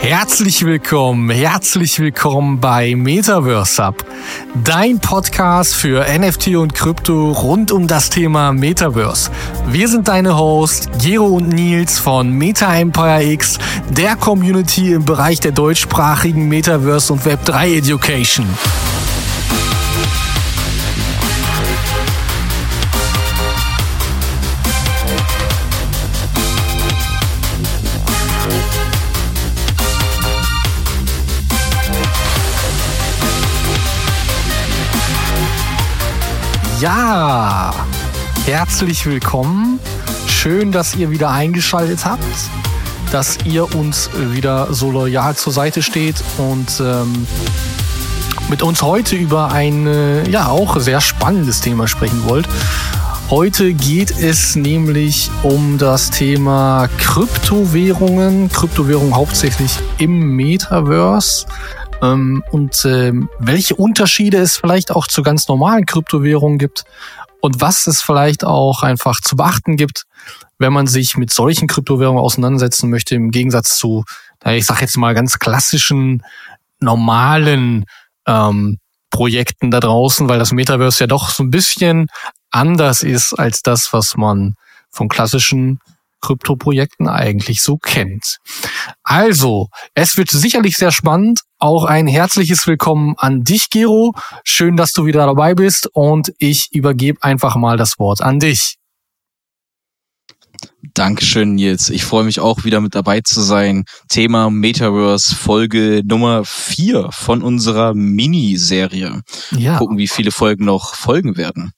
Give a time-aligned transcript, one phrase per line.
[0.00, 4.02] Herzlich willkommen, herzlich willkommen bei Metaverse Up,
[4.64, 9.30] dein Podcast für NFT und Krypto rund um das Thema Metaverse.
[9.68, 13.58] Wir sind deine Hosts, Gero und Nils von Meta Empire X,
[13.90, 18.46] der Community im Bereich der deutschsprachigen Metaverse und Web3 Education.
[36.80, 37.74] Ja,
[38.46, 39.78] herzlich willkommen.
[40.26, 42.24] Schön, dass ihr wieder eingeschaltet habt,
[43.12, 47.26] dass ihr uns wieder so loyal zur Seite steht und ähm,
[48.48, 52.48] mit uns heute über ein äh, ja auch sehr spannendes Thema sprechen wollt.
[53.28, 61.44] Heute geht es nämlich um das Thema Kryptowährungen, Kryptowährungen hauptsächlich im Metaverse
[62.02, 66.84] ähm, und ähm, welche Unterschiede es vielleicht auch zu ganz normalen Kryptowährungen gibt
[67.40, 70.04] und was es vielleicht auch einfach zu beachten gibt,
[70.58, 74.04] wenn man sich mit solchen Kryptowährungen auseinandersetzen möchte, im Gegensatz zu,
[74.44, 76.22] ich sage jetzt mal, ganz klassischen,
[76.80, 77.84] normalen
[78.26, 78.78] ähm,
[79.10, 82.08] Projekten da draußen, weil das Metaverse ja doch so ein bisschen
[82.50, 84.54] anders ist als das, was man
[84.90, 85.80] von klassischen
[86.20, 88.38] Kryptoprojekten eigentlich so kennt.
[89.02, 91.40] Also, es wird sicherlich sehr spannend.
[91.58, 94.12] Auch ein herzliches Willkommen an dich, Gero.
[94.44, 98.76] Schön, dass du wieder dabei bist und ich übergebe einfach mal das Wort an dich.
[100.94, 101.90] Dankeschön, Nils.
[101.90, 103.84] Ich freue mich auch wieder mit dabei zu sein.
[104.08, 109.22] Thema Metaverse Folge Nummer vier von unserer Miniserie.
[109.52, 109.78] Ja.
[109.78, 111.72] Gucken, wie viele Folgen noch folgen werden.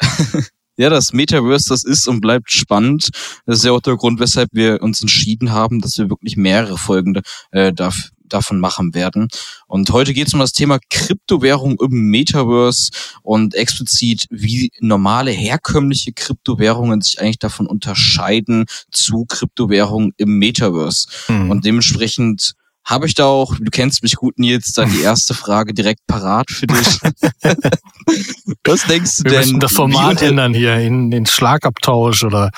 [0.76, 3.10] ja, das Metaverse, das ist und bleibt spannend.
[3.46, 6.78] Das ist ja auch der Grund, weshalb wir uns entschieden haben, dass wir wirklich mehrere
[6.78, 7.20] Folgen
[7.50, 9.28] äh, darf, davon machen werden.
[9.66, 12.90] Und heute geht es um das Thema Kryptowährung im Metaverse
[13.22, 21.08] und explizit, wie normale herkömmliche Kryptowährungen sich eigentlich davon unterscheiden zu Kryptowährungen im Metaverse.
[21.28, 21.50] Mhm.
[21.50, 22.54] Und dementsprechend
[22.86, 26.50] habe ich da auch, du kennst mich gut, Nils, dann die erste Frage direkt parat
[26.50, 27.00] für dich.
[28.64, 29.40] Was denkst du Wir denn?
[29.40, 32.50] Müssen das Format ändern hier in den Schlagabtausch oder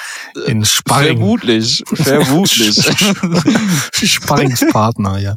[0.47, 1.17] in Sparring.
[1.17, 2.77] Vermutlich, vermutlich.
[3.93, 5.37] Sparringspartner, ja.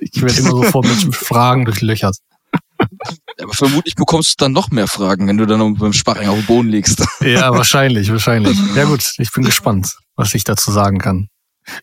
[0.00, 2.16] Ich werde immer sofort mit Fragen durchlöchert.
[3.40, 6.46] Aber vermutlich bekommst du dann noch mehr Fragen, wenn du dann beim Sparring auf dem
[6.46, 7.04] Boden liegst.
[7.20, 8.56] Ja, wahrscheinlich, wahrscheinlich.
[8.76, 11.28] Ja gut, ich bin gespannt, was ich dazu sagen kann.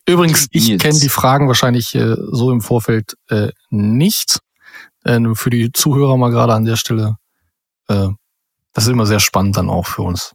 [0.06, 4.38] Übrigens, ich kenne die Fragen wahrscheinlich äh, so im Vorfeld äh, nicht.
[5.04, 7.16] Äh, für die Zuhörer mal gerade an der Stelle.
[7.88, 8.08] Äh,
[8.72, 10.32] das ist immer sehr spannend dann auch für uns.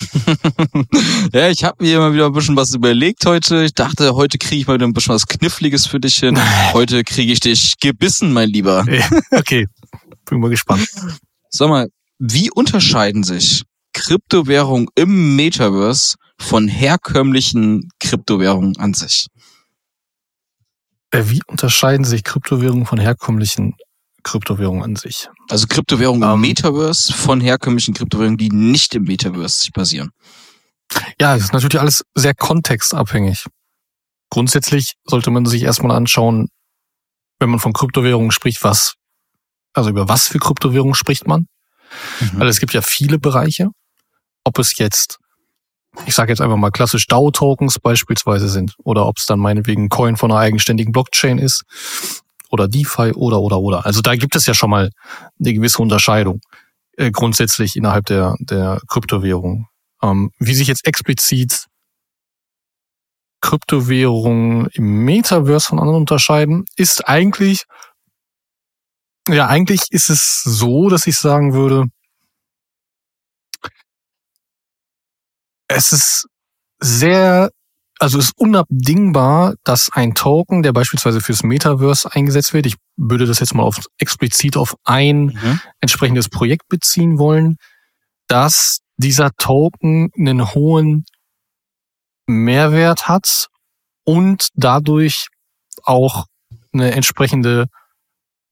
[1.32, 3.64] ja, ich habe mir immer wieder ein bisschen was überlegt heute.
[3.64, 6.38] Ich dachte, heute kriege ich mal wieder ein bisschen was Kniffliges für dich hin.
[6.72, 8.86] Heute kriege ich dich gebissen, mein Lieber.
[9.32, 9.66] okay,
[10.24, 10.86] bin mal gespannt.
[11.50, 11.88] Sag mal,
[12.18, 13.64] wie unterscheiden sich
[13.98, 19.26] Kryptowährungen im Metaverse von herkömmlichen Kryptowährungen an sich.
[21.10, 23.74] Äh, wie unterscheiden sich Kryptowährungen von herkömmlichen
[24.22, 25.28] Kryptowährungen an sich?
[25.48, 26.40] Also Kryptowährungen um, im ähm.
[26.42, 30.10] Metaverse von herkömmlichen Kryptowährungen, die nicht im Metaverse sich basieren.
[31.20, 33.46] Ja, das ist natürlich alles sehr kontextabhängig.
[34.30, 36.48] Grundsätzlich sollte man sich erstmal anschauen,
[37.40, 38.94] wenn man von Kryptowährungen spricht, was,
[39.72, 41.46] also über was für Kryptowährungen spricht man.
[42.20, 42.40] Mhm.
[42.40, 43.70] Weil es gibt ja viele Bereiche.
[44.48, 45.18] Ob es jetzt
[46.06, 50.16] ich sage jetzt einfach mal klassisch DAO-Tokens beispielsweise sind oder ob es dann meinetwegen Coin
[50.16, 51.64] von einer eigenständigen Blockchain ist
[52.50, 53.84] oder DeFi oder oder oder.
[53.84, 54.90] Also da gibt es ja schon mal
[55.38, 56.40] eine gewisse Unterscheidung
[56.96, 59.66] äh, grundsätzlich innerhalb der der Kryptowährung.
[60.02, 61.66] Ähm, wie sich jetzt explizit
[63.42, 67.64] Kryptowährungen im Metaverse von anderen unterscheiden, ist eigentlich
[69.28, 71.84] ja eigentlich ist es so, dass ich sagen würde,
[75.68, 76.26] es ist
[76.80, 77.50] sehr,
[77.98, 83.26] also es ist unabdingbar, dass ein Token, der beispielsweise fürs Metaverse eingesetzt wird, ich würde
[83.26, 85.60] das jetzt mal auf, explizit auf ein mhm.
[85.80, 87.56] entsprechendes Projekt beziehen wollen,
[88.26, 91.04] dass dieser Token einen hohen
[92.26, 93.48] Mehrwert hat
[94.04, 95.28] und dadurch
[95.84, 96.26] auch
[96.72, 97.66] eine entsprechende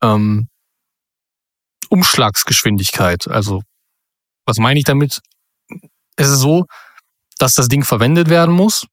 [0.02, 0.48] ähm,
[1.88, 3.28] Umschlagsgeschwindigkeit.
[3.28, 3.62] Also
[4.44, 5.20] was meine ich damit?
[6.16, 6.66] Es ist so,
[7.38, 8.86] dass das Ding verwendet werden muss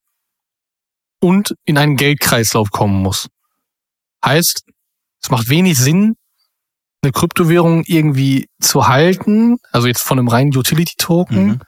[1.20, 3.28] und in einen Geldkreislauf kommen muss.
[4.24, 4.64] Heißt,
[5.22, 6.16] es macht wenig Sinn,
[7.02, 11.62] eine Kryptowährung irgendwie zu halten, also jetzt von einem reinen Utility-Token, mhm.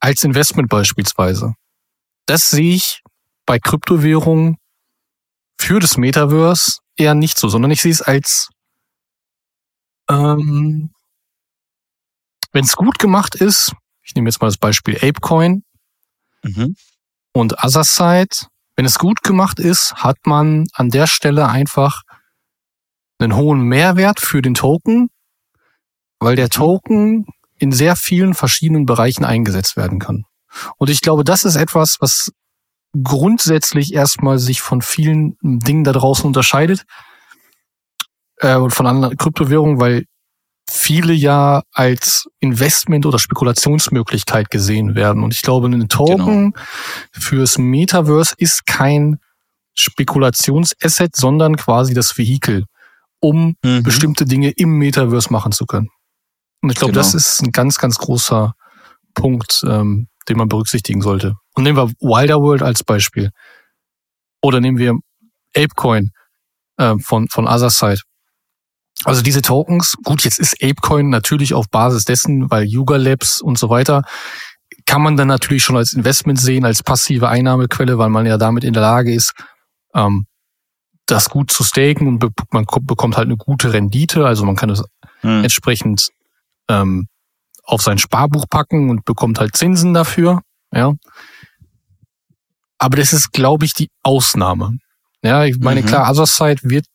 [0.00, 1.54] als Investment beispielsweise.
[2.26, 3.02] Das sehe ich
[3.46, 4.56] bei Kryptowährungen
[5.58, 8.48] für das Metaverse eher nicht so, sondern ich sehe es als,
[10.08, 10.92] ähm,
[12.52, 13.72] wenn es gut gemacht ist,
[14.02, 15.62] ich nehme jetzt mal das Beispiel Apecoin
[16.42, 16.74] mhm.
[17.32, 18.36] und Otherside,
[18.76, 22.02] wenn es gut gemacht ist, hat man an der Stelle einfach
[23.18, 25.08] einen hohen Mehrwert für den Token,
[26.18, 27.26] weil der Token
[27.58, 30.24] in sehr vielen verschiedenen Bereichen eingesetzt werden kann.
[30.76, 32.32] Und ich glaube, das ist etwas, was
[33.04, 36.84] grundsätzlich erstmal sich von vielen Dingen da draußen unterscheidet
[38.38, 40.06] äh, und von anderen Kryptowährungen, weil
[40.70, 45.24] viele ja als Investment oder Spekulationsmöglichkeit gesehen werden.
[45.24, 46.64] Und ich glaube, ein Token genau.
[47.12, 49.18] fürs Metaverse ist kein
[49.74, 52.66] Spekulationsasset, sondern quasi das Vehikel,
[53.20, 53.82] um mhm.
[53.82, 55.88] bestimmte Dinge im Metaverse machen zu können.
[56.62, 57.02] Und ich glaube, genau.
[57.02, 58.54] das ist ein ganz, ganz großer
[59.14, 61.34] Punkt, ähm, den man berücksichtigen sollte.
[61.54, 63.30] Und nehmen wir Wilder World als Beispiel.
[64.42, 64.94] Oder nehmen wir
[65.56, 66.10] Apecoin
[66.76, 68.02] äh, von, von Otherside.
[69.04, 73.58] Also diese Tokens, gut, jetzt ist Apecoin natürlich auf Basis dessen, weil Yuga Labs und
[73.58, 74.02] so weiter,
[74.86, 78.64] kann man dann natürlich schon als Investment sehen, als passive Einnahmequelle, weil man ja damit
[78.64, 79.32] in der Lage ist,
[79.94, 80.26] ähm,
[81.06, 84.26] das gut zu staken und be man bekommt halt eine gute Rendite.
[84.26, 84.82] Also man kann es
[85.20, 85.42] hm.
[85.42, 86.10] entsprechend
[86.68, 87.08] ähm,
[87.64, 90.40] auf sein Sparbuch packen und bekommt halt Zinsen dafür.
[90.72, 90.92] Ja.
[92.78, 94.78] Aber das ist, glaube ich, die Ausnahme.
[95.22, 95.86] Ja, ich meine, mhm.
[95.86, 96.86] klar, Otherside wird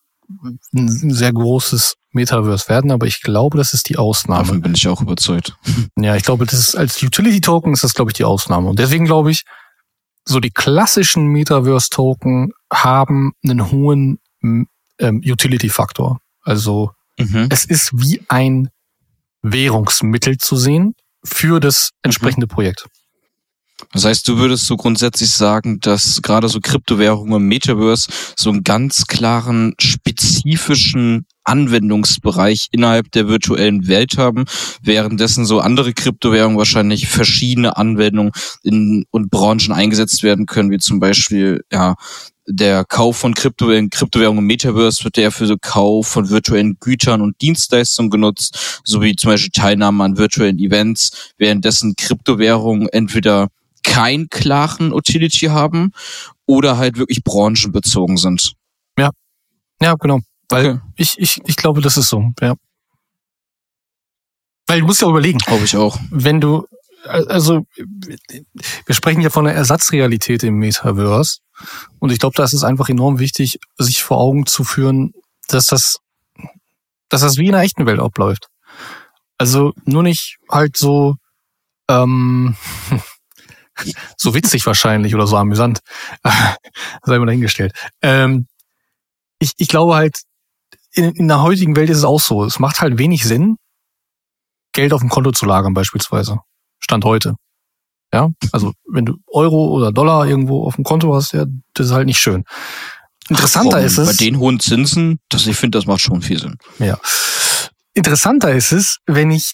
[0.74, 4.44] ein sehr großes Metaverse werden, aber ich glaube, das ist die Ausnahme.
[4.44, 5.56] Davon bin ich auch überzeugt.
[5.98, 8.70] Ja, ich glaube, das ist als Utility Token ist das, glaube ich, die Ausnahme.
[8.70, 9.44] Und deswegen glaube ich,
[10.26, 14.68] so die klassischen Metaverse Token haben einen hohen ähm,
[15.26, 16.20] Utility Faktor.
[16.42, 17.48] Also mhm.
[17.50, 18.70] es ist wie ein
[19.42, 22.50] Währungsmittel zu sehen für das entsprechende mhm.
[22.50, 22.88] Projekt.
[23.92, 28.64] Das heißt, du würdest so grundsätzlich sagen, dass gerade so Kryptowährungen im Metaverse so einen
[28.64, 34.46] ganz klaren, spezifischen Anwendungsbereich innerhalb der virtuellen Welt haben,
[34.82, 38.32] währenddessen so andere Kryptowährungen wahrscheinlich verschiedene Anwendungen
[38.64, 41.96] in, und Branchen eingesetzt werden können, wie zum Beispiel ja
[42.48, 47.22] der Kauf von Kryptowährungen, Kryptowährungen im Metaverse wird ja für so Kauf von virtuellen Gütern
[47.22, 53.50] und Dienstleistungen genutzt, sowie zum Beispiel Teilnahme an virtuellen Events, währenddessen Kryptowährungen entweder
[53.86, 55.92] kein klaren Utility haben
[56.46, 58.54] oder halt wirklich branchenbezogen sind.
[58.98, 59.12] Ja,
[59.82, 60.20] ja, genau.
[60.50, 60.80] Weil okay.
[60.96, 62.56] ich, ich, ich glaube, das ist so, ja.
[64.68, 65.38] Weil du musst ja überlegen.
[65.40, 65.98] Glaube ich auch.
[66.10, 66.68] Wenn du,
[67.06, 71.40] also, wir sprechen ja von einer Ersatzrealität im Metaverse.
[72.00, 75.14] Und ich glaube, da ist es einfach enorm wichtig, sich vor Augen zu führen,
[75.48, 76.00] dass das,
[77.10, 78.48] dass das wie in der echten Welt abläuft.
[79.38, 81.18] Also nur nicht halt so,
[81.88, 82.56] ähm,
[84.18, 85.80] so witzig wahrscheinlich oder so amüsant.
[87.04, 87.74] Sei mal dahingestellt.
[88.02, 88.48] Ähm,
[89.40, 90.22] ich, ich glaube halt,
[90.94, 92.44] in, in der heutigen Welt ist es auch so.
[92.46, 93.58] Es macht halt wenig Sinn,
[94.72, 96.40] Geld auf dem Konto zu lagern beispielsweise.
[96.80, 97.36] Stand heute.
[98.14, 101.92] Ja, also wenn du Euro oder Dollar irgendwo auf dem Konto hast, ja, das ist
[101.92, 102.44] halt nicht schön.
[103.30, 104.08] Interessanter Ach, ist es.
[104.18, 106.58] Bei den hohen Zinsen, das, ich finde, das macht schon viel Sinn.
[106.80, 106.98] Ja.
[107.94, 109.54] Interessanter ist es, wenn ich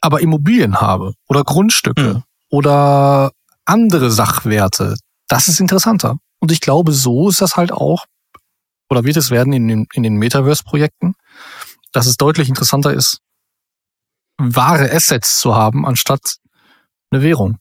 [0.00, 2.22] aber Immobilien habe oder Grundstücke hm.
[2.50, 3.32] Oder
[3.64, 4.96] andere Sachwerte.
[5.28, 6.16] Das ist interessanter.
[6.40, 8.04] Und ich glaube, so ist das halt auch
[8.90, 11.14] oder wird es werden in den, in den Metaverse-Projekten,
[11.92, 13.18] dass es deutlich interessanter ist,
[14.36, 16.36] wahre Assets zu haben, anstatt
[17.10, 17.58] eine Währung,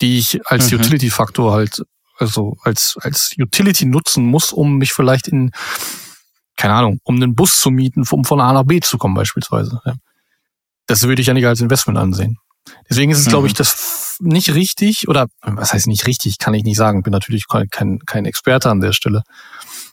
[0.00, 0.80] die ich als mhm.
[0.80, 1.82] Utility-Faktor halt,
[2.18, 5.52] also als, als Utility nutzen muss, um mich vielleicht in,
[6.56, 9.80] keine Ahnung, um einen Bus zu mieten, um von A nach B zu kommen beispielsweise.
[10.86, 12.38] Das würde ich ja nicht als Investment ansehen.
[12.90, 13.30] Deswegen ist es, mhm.
[13.30, 17.12] glaube ich, das nicht richtig, oder was heißt nicht richtig, kann ich nicht sagen, bin
[17.12, 19.22] natürlich kein, kein Experte an der Stelle.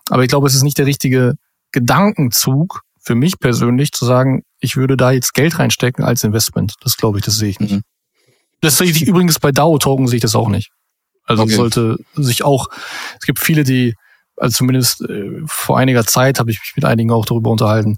[0.10, 1.36] Aber ich glaube, es ist nicht der richtige
[1.72, 6.74] Gedankenzug für mich persönlich zu sagen, ich würde da jetzt Geld reinstecken als Investment.
[6.82, 7.74] Das glaube ich, das sehe ich nicht.
[7.74, 7.82] Mhm.
[8.62, 10.72] Das sehe ich übrigens bei DAO-Token sehe ich das auch nicht.
[11.26, 11.54] Also okay.
[11.54, 12.68] sollte sich auch,
[13.20, 13.94] es gibt viele, die,
[14.38, 17.98] also zumindest äh, vor einiger Zeit habe ich mich mit einigen auch darüber unterhalten,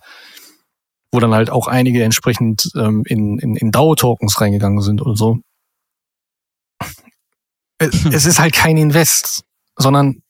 [1.11, 5.39] wo dann halt auch einige entsprechend ähm, in, in, in DAO-Tokens reingegangen sind und so.
[7.79, 9.43] Es ist halt kein Invest,
[9.75, 10.21] sondern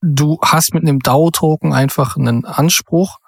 [0.00, 3.18] du hast mit einem DAO-Token einfach einen Anspruch,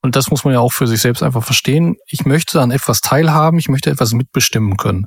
[0.00, 1.96] und das muss man ja auch für sich selbst einfach verstehen.
[2.06, 5.06] Ich möchte an etwas teilhaben, ich möchte etwas mitbestimmen können.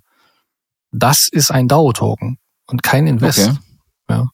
[0.92, 2.38] Das ist ein DAO-Token
[2.68, 3.40] und kein Invest.
[3.40, 3.58] Okay.
[4.10, 4.28] Ja.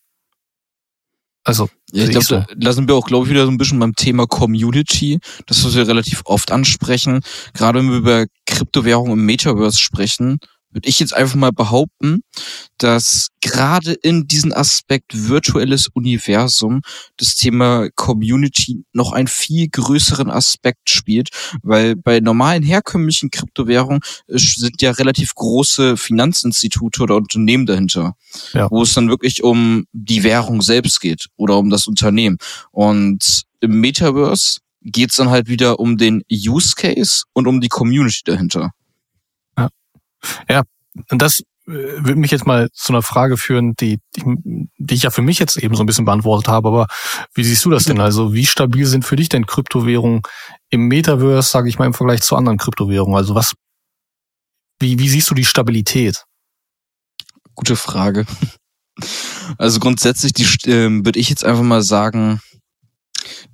[1.44, 1.70] Also.
[1.92, 2.44] Ja, ich glaube, so.
[2.58, 5.76] da, sind wir auch, glaube ich, wieder so ein bisschen beim Thema Community, das was
[5.76, 7.22] wir relativ oft ansprechen.
[7.54, 10.40] Gerade wenn wir über Kryptowährungen im Metaverse sprechen,
[10.78, 12.22] würde ich jetzt einfach mal behaupten,
[12.78, 16.82] dass gerade in diesem Aspekt virtuelles Universum
[17.18, 21.30] das Thema Community noch einen viel größeren Aspekt spielt,
[21.64, 28.14] weil bei normalen herkömmlichen Kryptowährungen äh, sind ja relativ große Finanzinstitute oder Unternehmen dahinter,
[28.54, 28.70] ja.
[28.70, 32.38] wo es dann wirklich um die Währung selbst geht oder um das Unternehmen.
[32.72, 37.68] Und im Metaverse geht es dann halt wieder um den Use Case und um die
[37.68, 38.74] Community dahinter.
[40.50, 40.64] Ja,
[41.10, 45.04] und das äh, würde mich jetzt mal zu einer Frage führen, die, die, die ich
[45.04, 46.68] ja für mich jetzt eben so ein bisschen beantwortet habe.
[46.70, 46.88] Aber
[47.34, 48.00] wie siehst du das denn?
[48.00, 50.22] Also wie stabil sind für dich denn Kryptowährungen
[50.70, 53.18] im Metaverse, sage ich mal, im Vergleich zu anderen Kryptowährungen?
[53.18, 53.54] Also was,
[54.80, 56.24] wie, wie siehst du die Stabilität?
[57.56, 58.26] Gute Frage.
[59.58, 62.42] Also grundsätzlich die, äh, würde ich jetzt einfach mal sagen,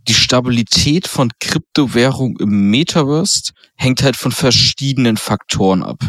[0.08, 6.00] die Stabilität von Kryptowährung im Metaverse hängt halt von verschiedenen Faktoren ab.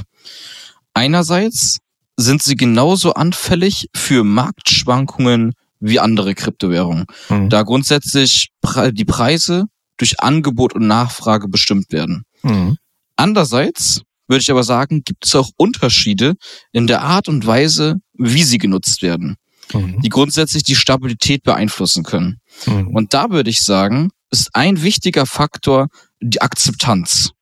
[0.95, 1.79] Einerseits
[2.17, 7.51] sind sie genauso anfällig für Marktschwankungen wie andere Kryptowährungen, mhm.
[7.51, 8.49] da grundsätzlich
[8.93, 9.65] die Preise
[9.97, 12.25] durch Angebot und Nachfrage bestimmt werden.
[12.43, 12.77] Mhm.
[13.17, 16.35] Andererseits würde ich aber sagen, gibt es auch Unterschiede
[16.73, 19.37] in der Art und Weise, wie sie genutzt werden,
[19.73, 20.01] mhm.
[20.01, 22.39] die grundsätzlich die Stabilität beeinflussen können.
[22.67, 22.89] Mhm.
[22.89, 25.89] Und da würde ich sagen, ist ein wichtiger Faktor
[26.21, 27.33] die Akzeptanz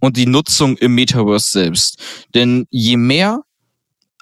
[0.00, 1.98] und die Nutzung im Metaverse selbst.
[2.34, 3.42] Denn je mehr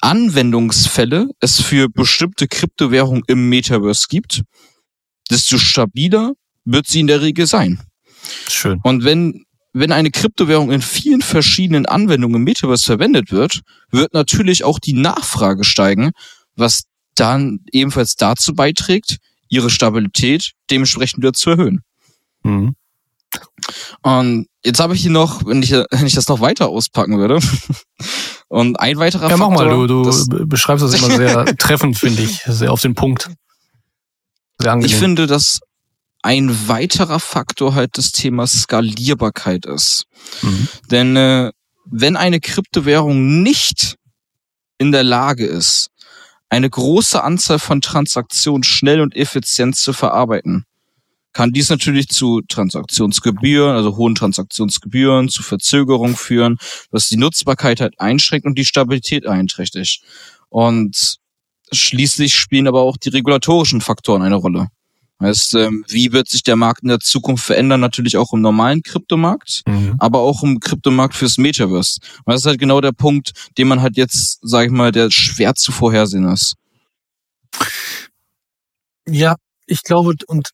[0.00, 4.42] Anwendungsfälle es für bestimmte Kryptowährungen im Metaverse gibt,
[5.30, 6.33] desto stabiler
[6.64, 7.80] wird sie in der Regel sein.
[8.49, 8.80] Schön.
[8.83, 14.64] Und wenn, wenn eine Kryptowährung in vielen verschiedenen Anwendungen im Metaverse verwendet wird, wird natürlich
[14.64, 16.11] auch die Nachfrage steigen,
[16.56, 19.16] was dann ebenfalls dazu beiträgt,
[19.49, 21.80] ihre Stabilität dementsprechend wieder zu erhöhen.
[22.42, 22.75] Mhm.
[24.02, 27.38] Und jetzt habe ich hier noch, wenn ich, wenn ich das noch weiter auspacken würde.
[28.49, 29.64] Und ein weiterer ja, Faktor.
[29.64, 32.42] Ja, mach mal, du, du beschreibst das immer sehr treffend, finde ich.
[32.46, 33.28] Sehr auf den Punkt.
[34.61, 34.94] Sehr angenehm.
[34.94, 35.61] Ich finde, dass
[36.23, 40.06] ein weiterer Faktor halt das Thema Skalierbarkeit ist.
[40.42, 40.68] Mhm.
[40.90, 41.52] Denn äh,
[41.85, 43.96] wenn eine Kryptowährung nicht
[44.78, 45.88] in der Lage ist,
[46.49, 50.64] eine große Anzahl von Transaktionen schnell und effizient zu verarbeiten,
[51.36, 56.56] kann dies natürlich zu Transaktionsgebühren, also hohen Transaktionsgebühren, zu Verzögerung führen,
[56.90, 60.02] was die Nutzbarkeit halt einschränkt und die Stabilität beeinträchtigt.
[60.48, 61.18] Und
[61.70, 64.68] schließlich spielen aber auch die regulatorischen Faktoren eine Rolle.
[65.20, 67.80] Heißt, ähm, wie wird sich der Markt in der Zukunft verändern?
[67.80, 69.96] Natürlich auch im normalen Kryptomarkt, mhm.
[69.98, 72.00] aber auch im Kryptomarkt fürs Metaverse.
[72.24, 75.10] Und das ist halt genau der Punkt, den man halt jetzt, sag ich mal, der
[75.10, 76.54] schwer zu vorhersehen ist.
[79.06, 80.50] Ja, ich glaube, und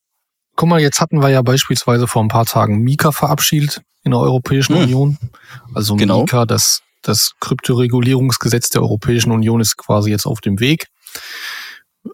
[0.56, 4.20] guck mal, jetzt hatten wir ja beispielsweise vor ein paar Tagen Mika verabschiedet in der
[4.20, 4.82] Europäischen mhm.
[4.82, 5.18] Union.
[5.74, 6.20] Also genau.
[6.22, 10.88] Mika, das, das Kryptoregulierungsgesetz der Europäischen Union ist quasi jetzt auf dem Weg.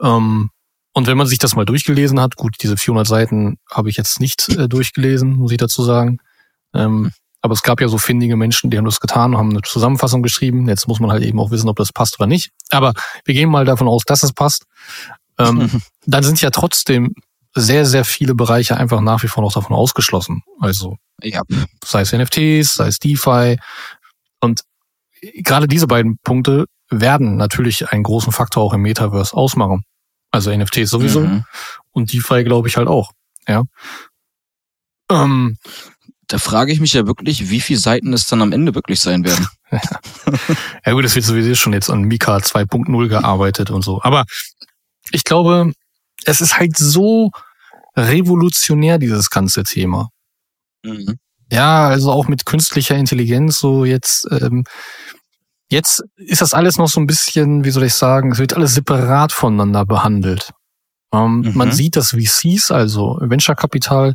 [0.02, 0.50] Ähm,
[0.92, 4.20] und wenn man sich das mal durchgelesen hat, gut, diese 400 Seiten habe ich jetzt
[4.20, 6.18] nicht äh, durchgelesen, muss ich dazu sagen.
[6.74, 9.62] Ähm, aber es gab ja so findige Menschen, die haben das getan und haben eine
[9.62, 10.68] Zusammenfassung geschrieben.
[10.68, 12.50] Jetzt muss man halt eben auch wissen, ob das passt oder nicht.
[12.70, 14.64] Aber wir gehen mal davon aus, dass es passt.
[15.38, 15.70] Ähm,
[16.06, 17.14] dann sind ja trotzdem
[17.54, 20.42] sehr, sehr viele Bereiche einfach nach wie vor noch davon ausgeschlossen.
[20.60, 21.42] Also ja.
[21.84, 23.58] sei es NFTs, sei es DeFi.
[24.40, 24.62] Und
[25.34, 29.82] gerade diese beiden Punkte werden natürlich einen großen Faktor auch im Metaverse ausmachen.
[30.30, 31.44] Also NFTs sowieso mhm.
[31.92, 33.12] und DeFi glaube ich halt auch.
[33.46, 33.62] Ja.
[35.10, 35.56] Ähm,
[36.26, 39.24] da frage ich mich ja wirklich, wie viele Seiten es dann am Ende wirklich sein
[39.24, 39.48] werden.
[40.84, 44.02] ja gut, es wird sowieso schon jetzt an Mika 2.0 gearbeitet und so.
[44.02, 44.24] Aber
[45.10, 45.72] ich glaube,
[46.24, 47.30] es ist halt so
[47.96, 50.08] revolutionär, dieses ganze Thema.
[50.84, 51.18] Mhm.
[51.50, 54.64] Ja, also auch mit künstlicher Intelligenz, so jetzt ähm,
[55.70, 58.74] Jetzt ist das alles noch so ein bisschen, wie soll ich sagen, es wird alles
[58.74, 60.52] separat voneinander behandelt.
[61.12, 61.52] Ähm, mhm.
[61.54, 64.14] Man sieht, dass VCs, also Venture Capital,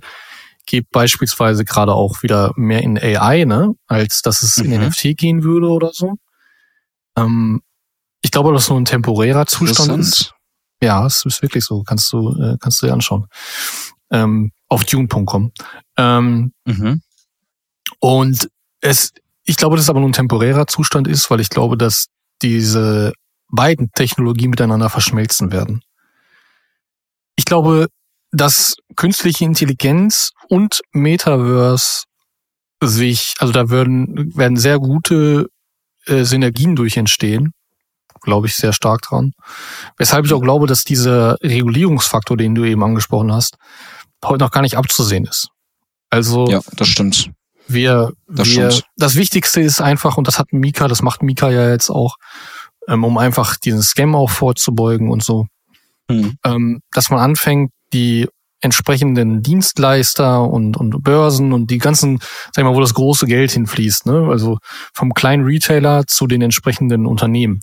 [0.65, 4.71] geht beispielsweise gerade auch wieder mehr in AI, ne, als dass es mhm.
[4.71, 6.13] in NFT gehen würde oder so.
[7.17, 7.61] Ähm,
[8.21, 10.33] ich glaube, dass es nur ein temporärer Zustand ist.
[10.83, 11.83] Ja, es ist wirklich so.
[11.83, 13.27] Kannst du, äh, kannst du dir anschauen.
[14.11, 15.51] Ähm, auf Dune.com.
[15.97, 17.01] Ähm, mhm.
[17.99, 18.49] Und
[18.81, 19.11] es
[19.45, 22.07] ich glaube, dass es aber nur ein temporärer Zustand ist, weil ich glaube, dass
[22.41, 23.13] diese
[23.49, 25.81] beiden Technologien miteinander verschmelzen werden.
[27.35, 27.87] Ich glaube,
[28.31, 32.03] dass künstliche Intelligenz und Metaverse
[32.81, 35.47] sich, also da werden, werden sehr gute
[36.05, 37.53] äh, Synergien durch entstehen.
[38.23, 39.33] Glaube ich sehr stark dran.
[39.97, 43.57] Weshalb ich auch glaube, dass dieser Regulierungsfaktor, den du eben angesprochen hast,
[44.23, 45.49] heute noch gar nicht abzusehen ist.
[46.09, 46.47] Also.
[46.47, 47.29] Ja, das stimmt
[47.67, 51.69] wir, das, wir, das Wichtigste ist einfach, und das hat Mika, das macht Mika ja
[51.69, 52.15] jetzt auch,
[52.87, 55.47] ähm, um einfach diesen Scam auch vorzubeugen und so,
[56.09, 56.37] mhm.
[56.43, 58.27] ähm, dass man anfängt, die
[58.61, 62.19] entsprechenden Dienstleister und, und Börsen und die ganzen,
[62.53, 64.27] sag ich mal, wo das große Geld hinfließt, ne?
[64.29, 64.57] also
[64.93, 67.59] vom kleinen Retailer zu den entsprechenden Unternehmen,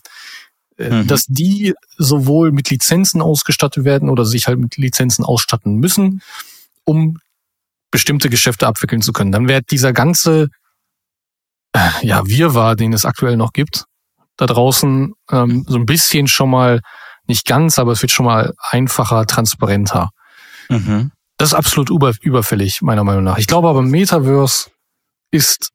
[0.81, 1.07] mhm.
[1.07, 6.23] dass die sowohl mit Lizenzen ausgestattet werden oder sich halt mit Lizenzen ausstatten müssen,
[6.85, 7.19] um
[7.91, 9.33] bestimmte Geschäfte abwickeln zu können.
[9.33, 10.49] Dann wird dieser ganze
[11.73, 13.85] äh, ja, Wirrwarr, den es aktuell noch gibt,
[14.37, 16.81] da draußen ähm, so ein bisschen schon mal,
[17.27, 20.11] nicht ganz, aber es wird schon mal einfacher, transparenter.
[20.69, 21.13] Mhm.
[21.37, 23.39] Das ist absolut über, überfällig, meiner Meinung nach.
[23.39, 24.71] Ich glaube aber, Metaverse
[25.31, 25.71] ist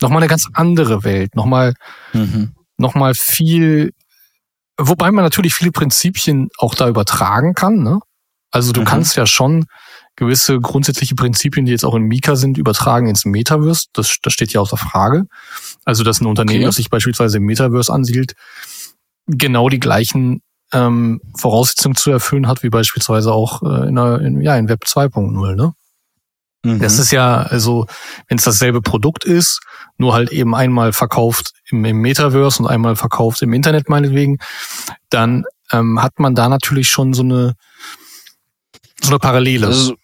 [0.00, 1.74] nochmal eine ganz andere Welt, nochmal,
[2.12, 2.54] mhm.
[2.78, 3.92] Nochmal viel,
[4.78, 8.00] wobei man natürlich viele Prinzipien auch da übertragen kann, ne?
[8.50, 8.86] Also du mhm.
[8.86, 9.66] kannst ja schon
[10.16, 13.86] gewisse grundsätzliche Prinzipien, die jetzt auch in Mika sind, übertragen ins Metaverse.
[13.92, 15.26] Das, das steht ja außer Frage.
[15.84, 16.66] Also, dass ein Unternehmen, okay.
[16.66, 18.34] das sich beispielsweise im Metaverse ansiedelt,
[19.26, 20.42] genau die gleichen
[20.72, 24.84] ähm, Voraussetzungen zu erfüllen hat, wie beispielsweise auch äh, in, einer, in, ja, in Web
[24.84, 25.54] 2.0.
[25.54, 25.72] Ne?
[26.64, 26.80] Mhm.
[26.80, 27.86] Das ist ja, also,
[28.26, 29.60] wenn es dasselbe Produkt ist,
[29.98, 34.38] nur halt eben einmal verkauft im, im Metaverse und einmal verkauft im Internet meinetwegen,
[35.10, 37.54] dann ähm, hat man da natürlich schon so eine,
[39.00, 39.66] so eine Parallele.
[39.66, 39.94] Also,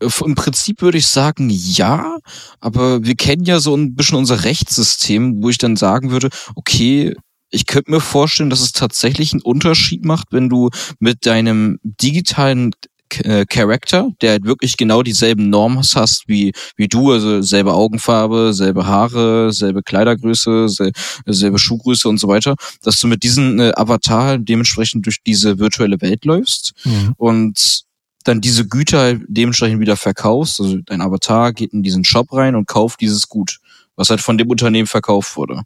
[0.00, 2.18] im Prinzip würde ich sagen, ja,
[2.60, 7.16] aber wir kennen ja so ein bisschen unser Rechtssystem, wo ich dann sagen würde, okay,
[7.50, 12.72] ich könnte mir vorstellen, dass es tatsächlich einen Unterschied macht, wenn du mit deinem digitalen
[13.24, 18.52] äh, Charakter, der halt wirklich genau dieselben Normen hast wie, wie du, also selbe Augenfarbe,
[18.52, 20.68] selbe Haare, selbe Kleidergröße,
[21.26, 26.00] selbe Schuhgröße und so weiter, dass du mit diesem äh, Avatar dementsprechend durch diese virtuelle
[26.00, 27.14] Welt läufst mhm.
[27.16, 27.84] und
[28.24, 30.60] dann diese Güter halt dementsprechend wieder verkaufst.
[30.60, 33.58] Also dein Avatar geht in diesen Shop rein und kauft dieses Gut,
[33.96, 35.62] was halt von dem Unternehmen verkauft wurde.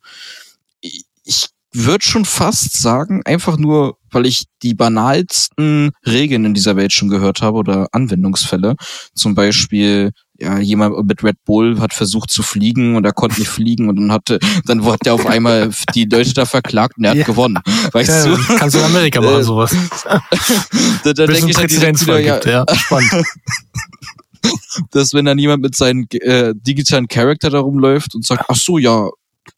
[0.80, 6.92] Ich würde schon fast sagen, einfach nur, weil ich die banalsten Regeln in dieser Welt
[6.92, 8.76] schon gehört habe oder Anwendungsfälle.
[9.14, 13.48] Zum Beispiel, ja, jemand mit Red Bull hat versucht zu fliegen und er konnte nicht
[13.50, 17.12] fliegen und dann hatte, dann hat er auf einmal die Leute da verklagt und er
[17.12, 17.24] hat ja.
[17.24, 17.58] gewonnen.
[17.92, 18.56] Weißt ja, du?
[18.58, 19.74] Kannst du in Amerika machen, äh, sowas.
[21.04, 23.26] da da denke ich dann direkt wieder, ja, ja, spannend.
[24.90, 28.78] dass wenn dann jemand mit seinem äh, digitalen Charakter da rumläuft und sagt, ach so,
[28.78, 29.08] ja,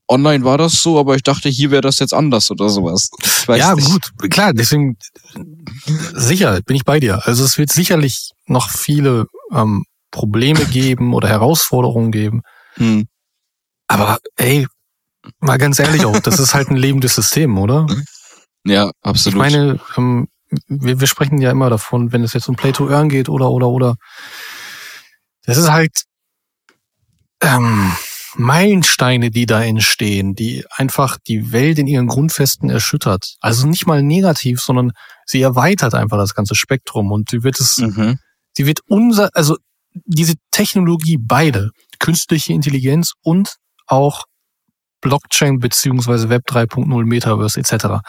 [0.08, 3.10] online war das so, aber ich dachte, hier wäre das jetzt anders oder sowas.
[3.48, 3.86] ja, nicht.
[3.86, 4.96] gut, klar, deswegen
[6.14, 7.26] sicher bin ich bei dir.
[7.26, 12.42] Also es wird sicherlich noch viele ähm, Probleme geben oder Herausforderungen geben.
[12.74, 13.06] Hm.
[13.86, 14.66] Aber ey,
[15.40, 17.86] mal ganz ehrlich auch, das ist halt ein lebendes System, oder?
[18.66, 19.34] Ja, absolut.
[19.34, 20.28] Ich meine, ähm,
[20.68, 23.50] wir, wir sprechen ja immer davon, wenn es jetzt um Play to Earn geht oder
[23.50, 23.96] oder oder.
[25.44, 26.04] Das ist halt
[27.42, 27.92] ähm,
[28.36, 33.36] Meilensteine, die da entstehen, die einfach die Welt in ihren Grundfesten erschüttert.
[33.40, 34.92] Also nicht mal negativ, sondern
[35.26, 38.18] sie erweitert einfach das ganze Spektrum und sie wird es, mhm.
[38.52, 39.56] sie wird unser, also
[39.92, 44.24] diese Technologie beide, künstliche Intelligenz und auch
[45.00, 48.02] Blockchain beziehungsweise Web 3.0 Metaverse etc.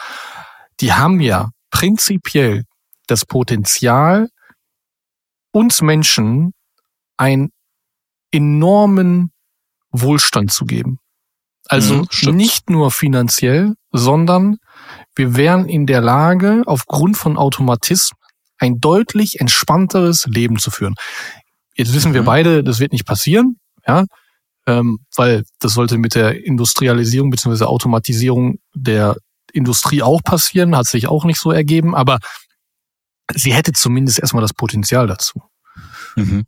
[0.80, 2.64] Die haben ja prinzipiell
[3.06, 4.28] das Potenzial,
[5.52, 6.52] uns Menschen
[7.16, 7.50] einen
[8.30, 9.30] enormen
[10.00, 10.98] Wohlstand zu geben.
[11.68, 14.58] Also mhm, nicht nur finanziell, sondern
[15.14, 18.20] wir wären in der Lage, aufgrund von Automatismen
[18.58, 20.94] ein deutlich entspannteres Leben zu führen.
[21.74, 22.14] Jetzt wissen mhm.
[22.14, 24.04] wir beide, das wird nicht passieren, ja,
[24.66, 27.64] ähm, weil das sollte mit der Industrialisierung bzw.
[27.64, 29.16] Automatisierung der
[29.52, 32.18] Industrie auch passieren, hat sich auch nicht so ergeben, aber
[33.34, 35.42] sie hätte zumindest erstmal das Potenzial dazu.
[36.16, 36.44] Mhm.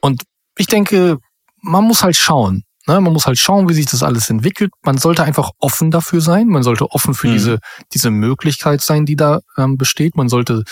[0.00, 0.22] Und
[0.56, 1.18] ich denke,
[1.60, 2.64] man muss halt schauen.
[2.86, 3.00] Ne?
[3.00, 4.72] Man muss halt schauen, wie sich das alles entwickelt.
[4.82, 6.46] Man sollte einfach offen dafür sein.
[6.48, 7.32] Man sollte offen für mhm.
[7.32, 7.58] diese,
[7.92, 10.16] diese Möglichkeit sein, die da ähm, besteht.
[10.16, 10.64] Man sollte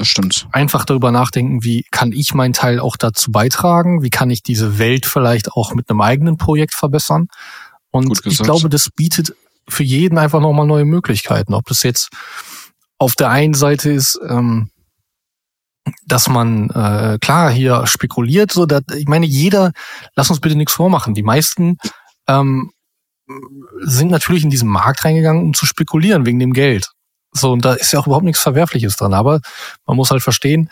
[0.00, 0.48] Stimmt.
[0.50, 4.02] einfach darüber nachdenken, wie kann ich meinen Teil auch dazu beitragen?
[4.02, 7.28] Wie kann ich diese Welt vielleicht auch mit einem eigenen Projekt verbessern?
[7.90, 9.34] Und ich glaube, das bietet
[9.68, 11.52] für jeden einfach nochmal neue Möglichkeiten.
[11.54, 12.08] Ob das jetzt
[12.98, 14.70] auf der einen Seite ist, ähm,
[16.06, 19.72] dass man äh, klar hier spekuliert, so dass, ich meine, jeder,
[20.14, 21.14] lass uns bitte nichts vormachen.
[21.14, 21.78] Die meisten
[22.28, 22.70] ähm,
[23.80, 26.90] sind natürlich in diesen Markt reingegangen, um zu spekulieren wegen dem Geld.
[27.32, 29.14] So, und da ist ja auch überhaupt nichts Verwerfliches dran.
[29.14, 29.40] Aber
[29.86, 30.70] man muss halt verstehen,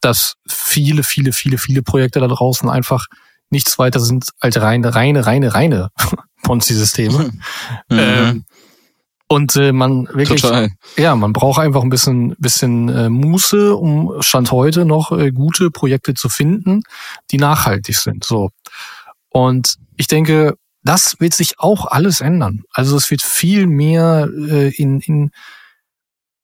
[0.00, 3.06] dass viele, viele, viele, viele Projekte da draußen einfach
[3.50, 5.90] nichts weiter sind als reine, reine, reine, reine
[6.42, 7.30] Ponzi-Systeme.
[7.88, 7.98] Mhm.
[7.98, 8.44] Ähm,
[9.32, 10.70] und äh, man wirklich, Total.
[10.98, 15.70] ja, man braucht einfach ein bisschen, bisschen äh, Muße, um Stand heute noch äh, gute
[15.70, 16.82] Projekte zu finden,
[17.30, 18.24] die nachhaltig sind.
[18.24, 18.50] So.
[19.30, 22.64] Und ich denke, das wird sich auch alles ändern.
[22.74, 25.30] Also es wird viel mehr äh, in, in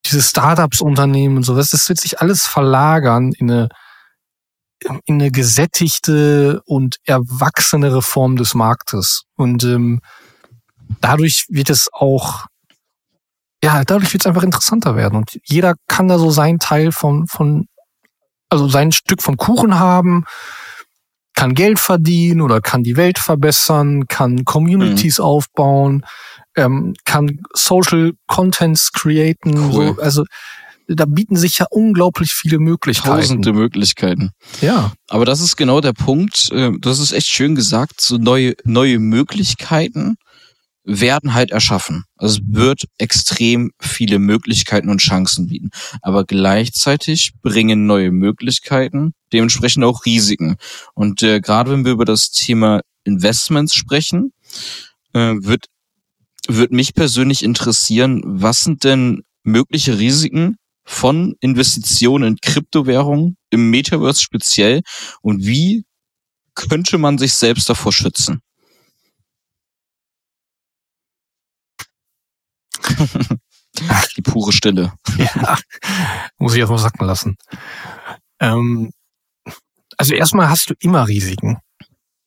[0.07, 3.69] diese Startups-Unternehmen und sowas, das wird sich alles verlagern in eine,
[5.05, 9.25] in eine gesättigte und erwachsenere Form des Marktes.
[9.35, 10.01] Und ähm,
[11.01, 12.47] dadurch wird es auch,
[13.63, 15.15] ja, dadurch wird es einfach interessanter werden.
[15.17, 17.65] Und jeder kann da so sein Teil von, von,
[18.49, 20.25] also sein Stück vom Kuchen haben
[21.39, 25.23] kann Geld verdienen oder kann die Welt verbessern, kann Communities mhm.
[25.23, 26.05] aufbauen,
[26.57, 29.71] ähm, kann Social Contents createn.
[29.71, 29.95] Cool.
[29.95, 30.25] So, also
[30.89, 33.21] da bieten sich ja unglaublich viele Möglichkeiten.
[33.21, 34.31] Tausende Möglichkeiten.
[34.59, 34.91] Ja.
[35.07, 36.51] Aber das ist genau der Punkt.
[36.51, 38.01] Äh, das ist echt schön gesagt.
[38.01, 40.17] So neue, neue Möglichkeiten
[40.89, 42.05] werden halt erschaffen.
[42.17, 45.69] Also es wird extrem viele Möglichkeiten und Chancen bieten.
[46.01, 50.55] Aber gleichzeitig bringen neue Möglichkeiten dementsprechend auch Risiken.
[50.95, 54.33] Und äh, gerade wenn wir über das Thema Investments sprechen,
[55.13, 55.65] äh, wird,
[56.47, 64.23] wird mich persönlich interessieren, was sind denn mögliche Risiken von Investitionen in Kryptowährungen, im Metaverse
[64.23, 64.81] speziell
[65.21, 65.83] und wie
[66.55, 68.41] könnte man sich selbst davor schützen?
[74.15, 74.93] Die pure Stille.
[75.17, 75.57] Ja,
[76.37, 77.37] muss ich erstmal sacken lassen.
[78.39, 78.91] Ähm,
[79.97, 81.59] also erstmal hast du immer Risiken.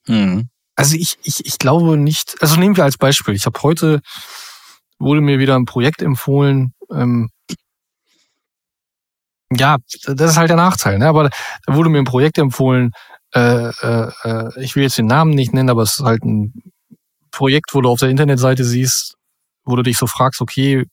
[0.07, 0.49] Mhm.
[0.75, 4.01] Also ich, ich, ich glaube nicht, also nehmen wir als Beispiel, ich habe heute,
[4.99, 7.29] wurde mir wieder ein Projekt empfohlen, ähm,
[9.55, 11.07] ja, das ist halt der Nachteil, ne?
[11.07, 11.29] aber
[11.65, 12.91] da wurde mir ein Projekt empfohlen,
[13.35, 16.53] äh, äh, äh ich will jetzt den Namen nicht nennen, aber es ist halt ein
[17.29, 19.15] Projekt, wo du auf der Internetseite siehst,
[19.65, 20.85] wo du dich so fragst, okay,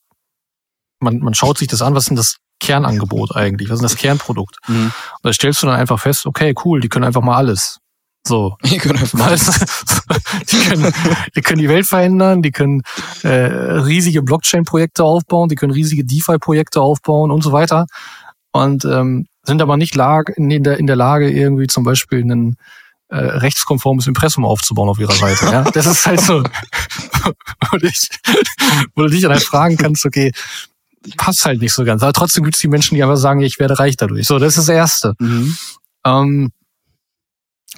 [1.00, 3.68] man, man schaut sich das an, was ist denn das Kernangebot eigentlich?
[3.68, 4.56] Was ist denn das Kernprodukt?
[4.68, 4.86] Mhm.
[4.86, 7.78] Und da stellst du dann einfach fest, okay, cool, die können einfach mal alles.
[8.26, 8.56] So.
[8.64, 9.46] Die können einfach mal alles.
[10.50, 10.92] die, können,
[11.34, 12.82] die können die Welt verändern, die können
[13.22, 17.86] äh, riesige Blockchain-Projekte aufbauen, die können riesige DeFi-Projekte aufbauen und so weiter.
[18.52, 22.56] Und ähm, sind aber nicht lag, in, der, in der Lage, irgendwie zum Beispiel einen
[23.10, 25.46] äh, rechtskonformes Impressum aufzubauen auf ihrer Seite.
[25.46, 25.62] Ja?
[25.70, 26.42] Das ist halt so,
[27.70, 28.08] wo, dich,
[28.94, 30.32] wo du dich dann halt fragen kannst, okay,
[31.16, 32.02] passt halt nicht so ganz.
[32.02, 34.26] Aber trotzdem gibt es die Menschen, die einfach sagen, ich werde reich dadurch.
[34.26, 35.14] So, das ist das Erste.
[35.18, 35.56] Mhm.
[36.04, 36.50] Ähm,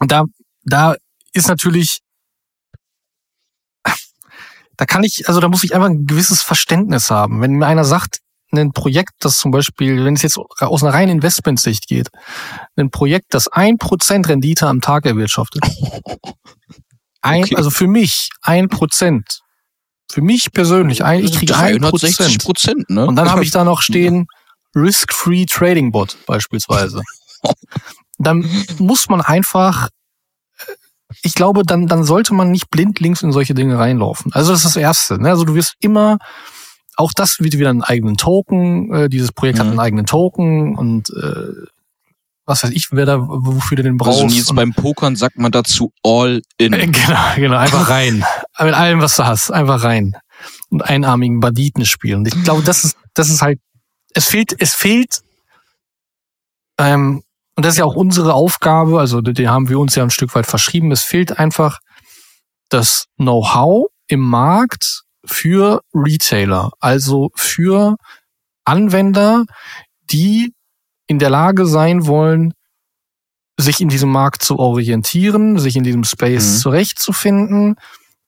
[0.01, 0.25] und da,
[0.64, 0.97] da
[1.33, 2.01] ist natürlich,
[4.77, 7.40] da kann ich, also da muss ich einfach ein gewisses Verständnis haben.
[7.40, 8.21] Wenn mir einer sagt,
[8.52, 12.08] ein Projekt, das zum Beispiel, wenn es jetzt aus einer reinen Investmentsicht geht,
[12.76, 15.62] ein Projekt, das ein Prozent Rendite am Tag erwirtschaftet.
[17.24, 17.54] Ein, okay.
[17.54, 19.42] Also für mich ein Prozent.
[20.10, 22.90] Für mich persönlich, ein, ich kriege ein Prozent.
[22.90, 23.06] Ne?
[23.06, 24.26] Und dann habe ich da noch stehen,
[24.74, 27.02] Risk-Free Trading Bot beispielsweise.
[28.18, 28.44] Dann
[28.78, 29.88] muss man einfach,
[31.22, 34.32] ich glaube, dann, dann sollte man nicht blindlings in solche Dinge reinlaufen.
[34.32, 35.22] Also das ist das Erste.
[35.22, 35.30] Ne?
[35.30, 36.18] Also du wirst immer
[36.96, 38.92] auch das wird wieder einen eigenen Token.
[38.92, 39.62] Äh, dieses Projekt mhm.
[39.62, 41.66] hat einen eigenen Token und äh,
[42.44, 44.22] was weiß ich, wer da, wofür du den brauchst.
[44.22, 46.72] Also jetzt beim Pokern sagt man dazu all in.
[46.72, 48.24] Äh, genau, genau, einfach rein.
[48.61, 50.16] Mit allem, was du hast, einfach rein.
[50.70, 52.26] Und einarmigen Banditen spielen.
[52.26, 53.61] ich glaube, das ist, das ist halt,
[54.14, 55.20] es fehlt, es fehlt,
[56.78, 57.22] ähm,
[57.55, 60.35] und das ist ja auch unsere Aufgabe, also den haben wir uns ja ein Stück
[60.35, 61.78] weit verschrieben, es fehlt einfach
[62.70, 67.96] das Know-how im Markt, für Retailer, also für
[68.64, 69.44] Anwender,
[70.11, 70.52] die
[71.06, 72.54] in der Lage sein wollen,
[73.58, 76.58] sich in diesem Markt zu orientieren, sich in diesem Space mhm.
[76.58, 77.76] zurechtzufinden,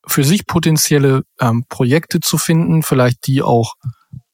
[0.06, 3.74] für sich potenzielle ähm, Projekte zu finden, vielleicht die auch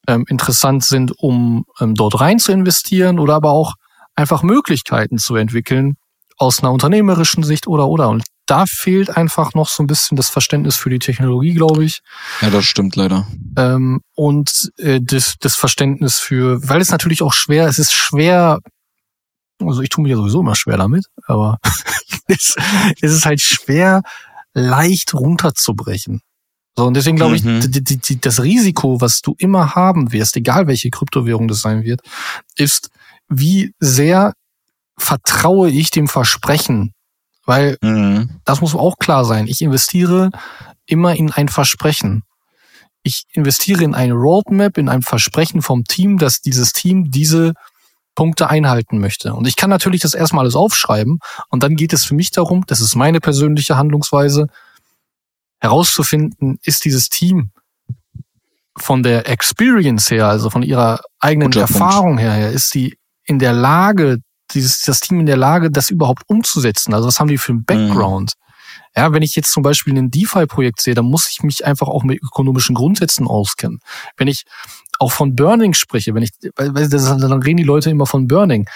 [0.07, 3.75] ähm, interessant sind, um ähm, dort rein zu investieren oder aber auch
[4.15, 5.95] einfach Möglichkeiten zu entwickeln
[6.37, 8.09] aus einer unternehmerischen Sicht oder oder.
[8.09, 12.01] Und da fehlt einfach noch so ein bisschen das Verständnis für die Technologie, glaube ich.
[12.41, 13.25] Ja, das stimmt leider.
[13.57, 18.59] Ähm, und äh, das, das Verständnis für, weil es natürlich auch schwer, es ist schwer,
[19.61, 21.59] also ich tue mir ja sowieso immer schwer damit, aber
[22.27, 22.57] es,
[22.99, 24.01] es ist halt schwer,
[24.53, 26.19] leicht runterzubrechen.
[26.75, 27.61] So, und deswegen glaube ich, mhm.
[27.61, 31.85] die, die, die, das Risiko, was du immer haben wirst, egal welche Kryptowährung das sein
[31.85, 32.01] wird,
[32.57, 32.89] ist,
[33.29, 34.33] wie sehr
[34.97, 36.93] vertraue ich dem Versprechen
[37.45, 38.41] weil mhm.
[38.45, 39.47] das muss auch klar sein.
[39.47, 40.29] Ich investiere
[40.85, 42.23] immer in ein Versprechen.
[43.03, 47.53] Ich investiere in eine Roadmap, in ein Versprechen vom Team, dass dieses Team diese
[48.13, 49.33] Punkte einhalten möchte.
[49.33, 52.63] Und ich kann natürlich das erstmal alles aufschreiben und dann geht es für mich darum,
[52.67, 54.47] das ist meine persönliche Handlungsweise,
[55.61, 57.51] herauszufinden, ist dieses Team
[58.77, 62.21] von der Experience her, also von ihrer eigenen Guter Erfahrung Punkt.
[62.21, 64.17] her, ist sie in der Lage,
[64.53, 66.93] dieses, das Team in der Lage, das überhaupt umzusetzen?
[66.93, 67.65] Also was haben die für einen.
[67.65, 68.33] Background?
[68.35, 68.41] Mhm.
[68.95, 72.03] Ja, wenn ich jetzt zum Beispiel ein DeFi-Projekt sehe, dann muss ich mich einfach auch
[72.03, 73.79] mit ökonomischen Grundsätzen auskennen.
[74.17, 74.43] Wenn ich
[74.99, 78.67] auch von Burning spreche, wenn ich, weil, dann reden die Leute immer von Burning.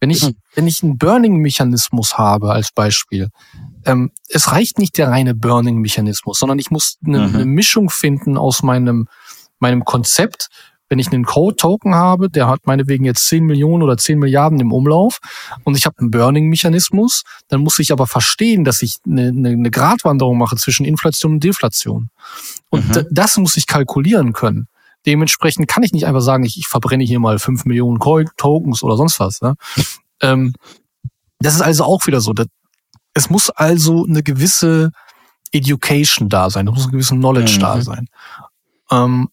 [0.00, 0.36] Wenn ich, mhm.
[0.54, 3.30] wenn ich einen Burning-Mechanismus habe als Beispiel,
[3.84, 7.34] ähm, es reicht nicht der reine Burning-Mechanismus, sondern ich muss eine, mhm.
[7.34, 9.08] eine Mischung finden aus meinem,
[9.58, 10.48] meinem Konzept,
[10.88, 14.72] wenn ich einen Code-Token habe, der hat meinetwegen jetzt 10 Millionen oder 10 Milliarden im
[14.72, 15.18] Umlauf
[15.64, 19.70] und ich habe einen Burning-Mechanismus, dann muss ich aber verstehen, dass ich eine, eine, eine
[19.70, 22.10] Gratwanderung mache zwischen Inflation und Deflation.
[22.70, 23.06] Und mhm.
[23.10, 24.68] das muss ich kalkulieren können.
[25.06, 27.98] Dementsprechend kann ich nicht einfach sagen, ich, ich verbrenne hier mal 5 Millionen
[28.36, 29.40] Tokens oder sonst was.
[29.40, 29.54] Ne?
[30.20, 30.54] ähm,
[31.38, 32.32] das ist also auch wieder so.
[32.32, 32.46] Das,
[33.14, 34.90] es muss also eine gewisse
[35.52, 37.60] Education da sein, es muss eine gewisse Knowledge mhm.
[37.60, 38.08] da sein.
[38.90, 39.28] Ähm,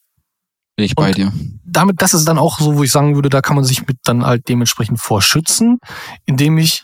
[0.75, 1.31] bin ich bei dir.
[1.63, 3.97] Damit, das ist dann auch so, wo ich sagen würde, da kann man sich mit
[4.03, 5.79] dann halt dementsprechend vorschützen,
[6.25, 6.83] indem ich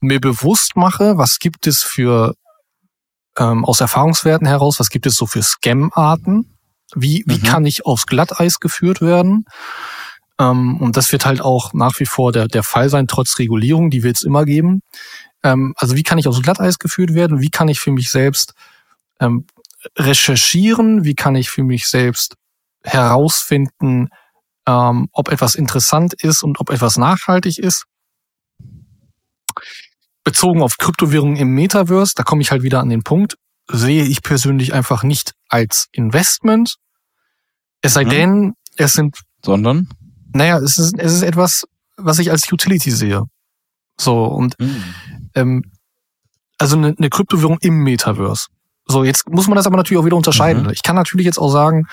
[0.00, 2.34] mir bewusst mache, was gibt es für
[3.36, 6.56] ähm, aus Erfahrungswerten heraus, was gibt es so für Scam-Arten,
[6.94, 7.42] wie, wie mhm.
[7.42, 9.44] kann ich aufs Glatteis geführt werden?
[10.38, 13.90] Ähm, und das wird halt auch nach wie vor der, der Fall sein, trotz Regulierung,
[13.90, 14.80] die wird es immer geben.
[15.42, 17.40] Ähm, also wie kann ich aufs Glatteis geführt werden?
[17.40, 18.54] Wie kann ich für mich selbst
[19.20, 19.46] ähm,
[19.96, 21.04] recherchieren?
[21.04, 22.34] Wie kann ich für mich selbst
[22.84, 24.08] herausfinden,
[24.66, 27.84] ähm, ob etwas interessant ist und ob etwas nachhaltig ist.
[30.24, 33.36] Bezogen auf Kryptowährungen im Metaverse, da komme ich halt wieder an den Punkt,
[33.70, 36.76] sehe ich persönlich einfach nicht als Investment.
[37.80, 38.10] Es sei mhm.
[38.10, 39.18] denn, es sind.
[39.42, 39.88] Sondern?
[40.32, 41.64] Naja, es ist, es ist etwas,
[41.96, 43.24] was ich als Utility sehe.
[43.98, 44.84] So, und mhm.
[45.34, 45.72] ähm,
[46.58, 48.48] also eine, eine Kryptowährung im Metaverse.
[48.86, 50.64] So, jetzt muss man das aber natürlich auch wieder unterscheiden.
[50.64, 50.70] Mhm.
[50.70, 51.86] Ich kann natürlich jetzt auch sagen,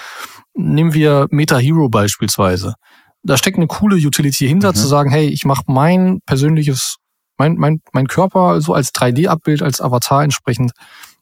[0.55, 2.75] nehmen wir Meta Hero beispielsweise.
[3.23, 4.75] Da steckt eine coole Utility hinter, mhm.
[4.75, 6.97] zu sagen, hey, ich mache mein persönliches,
[7.37, 10.71] mein, mein, mein Körper so als 3D-Abbild, als Avatar entsprechend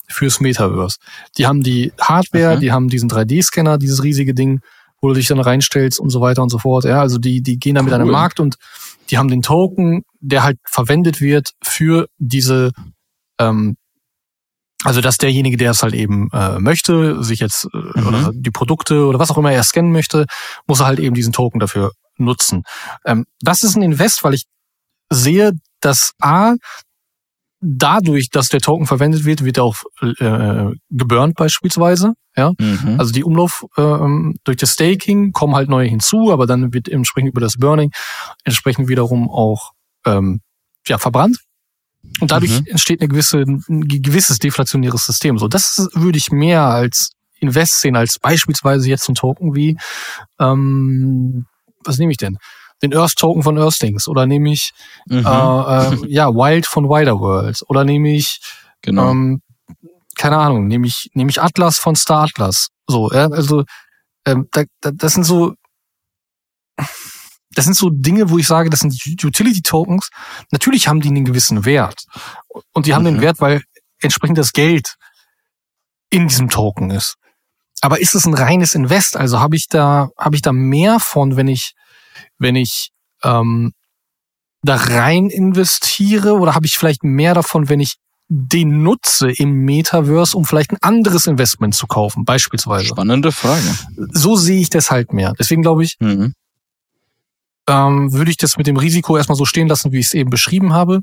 [0.07, 0.97] fürs Metaverse.
[1.37, 2.59] Die haben die Hardware, mhm.
[2.59, 4.61] die haben diesen 3D-Scanner, dieses riesige Ding,
[5.01, 6.85] wo du dich dann reinstellst und so weiter und so fort.
[6.85, 7.85] Ja, also die, die gehen da cool.
[7.85, 8.55] mit einem Markt und
[9.09, 12.71] die haben den Token, der halt verwendet wird für diese
[13.39, 13.75] ähm,
[14.83, 18.07] also dass derjenige, der es halt eben äh, möchte, sich jetzt äh, mhm.
[18.07, 20.25] oder die Produkte oder was auch immer er scannen möchte,
[20.67, 22.63] muss er halt eben diesen Token dafür nutzen.
[23.05, 24.43] Ähm, das ist ein Invest, weil ich
[25.09, 26.55] sehe, dass A,
[27.61, 32.13] dadurch, dass der Token verwendet wird, wird er auch äh, geburnt beispielsweise.
[32.35, 32.95] Ja, mhm.
[32.99, 37.29] also die Umlauf äh, durch das Staking kommen halt neue hinzu, aber dann wird entsprechend
[37.29, 37.91] über das Burning
[38.43, 39.71] entsprechend wiederum auch
[40.05, 40.41] ähm,
[40.87, 41.37] ja verbrannt.
[42.19, 42.67] Und dadurch mhm.
[42.67, 45.37] entsteht eine gewisse, ein gewisses deflationäres System.
[45.37, 49.77] So, das würde ich mehr als Invest sehen, als beispielsweise jetzt ein Token wie,
[50.39, 51.45] ähm,
[51.83, 52.37] was nehme ich denn?
[52.81, 54.71] Den Earth Token von Earthlings oder nehme ich
[55.07, 55.25] mhm.
[55.25, 58.39] äh, äh, ja Wild von Wider Worlds oder nehme ich
[58.81, 59.11] genau.
[59.11, 59.41] ähm,
[60.15, 62.69] keine Ahnung, nehme ich nehme ich Atlas von Star Atlas.
[62.87, 63.63] So, ja, also
[64.25, 65.53] ähm, da, da, das sind so
[67.55, 70.09] das sind so Dinge, wo ich sage, das sind Utility Tokens.
[70.51, 72.05] Natürlich haben die einen gewissen Wert.
[72.71, 73.15] Und die haben mhm.
[73.15, 73.61] den Wert, weil
[74.01, 74.95] entsprechend das Geld
[76.09, 77.15] in diesem Token ist.
[77.81, 79.17] Aber ist es ein reines Invest?
[79.17, 81.73] Also habe ich da, habe ich da mehr von, wenn ich,
[82.37, 82.91] wenn ich
[83.23, 83.73] ähm,
[84.61, 87.95] da rein investiere oder habe ich vielleicht mehr davon, wenn ich
[88.29, 92.85] den nutze im Metaverse, um vielleicht ein anderes Investment zu kaufen, beispielsweise?
[92.85, 93.61] Spannende Frage.
[94.11, 95.33] So sehe ich das halt mehr.
[95.37, 96.33] Deswegen glaube ich, mhm
[97.67, 100.29] ähm, würde ich das mit dem Risiko erstmal so stehen lassen, wie ich es eben
[100.29, 101.01] beschrieben habe.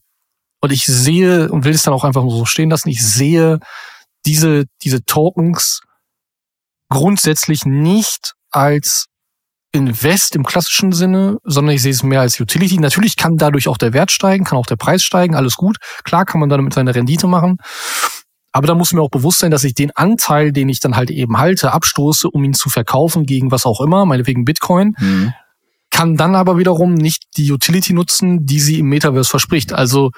[0.63, 2.91] Und ich sehe und will es dann auch einfach so stehen lassen.
[2.91, 3.61] Ich sehe
[4.27, 5.81] diese, diese Tokens
[6.91, 9.07] grundsätzlich nicht als
[9.73, 12.79] Invest im klassischen Sinne, sondern ich sehe es mehr als Utility.
[12.79, 15.79] Natürlich kann dadurch auch der Wert steigen, kann auch der Preis steigen, alles gut.
[16.05, 17.59] Klar kann man damit seine Rendite machen.
[18.53, 21.11] Aber da muss mir auch bewusst sein, dass ich den Anteil, den ich dann halt
[21.11, 24.97] eben halte, abstoße, um ihn zu verkaufen gegen was auch immer, meinetwegen Bitcoin.
[24.99, 25.33] Mhm
[25.91, 29.73] kann dann aber wiederum nicht die Utility nutzen, die sie im Metaverse verspricht.
[29.73, 30.11] Also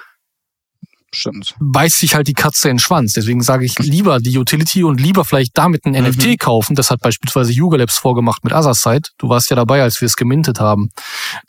[1.11, 1.55] Stimmt.
[1.59, 3.13] beißt sich halt die Katze in den Schwanz.
[3.13, 6.09] Deswegen sage ich lieber die Utility und lieber vielleicht damit ein mhm.
[6.09, 6.75] NFT kaufen.
[6.75, 9.09] Das hat beispielsweise Yuga Labs vorgemacht mit Otherside.
[9.17, 10.89] Du warst ja dabei, als wir es gemintet haben.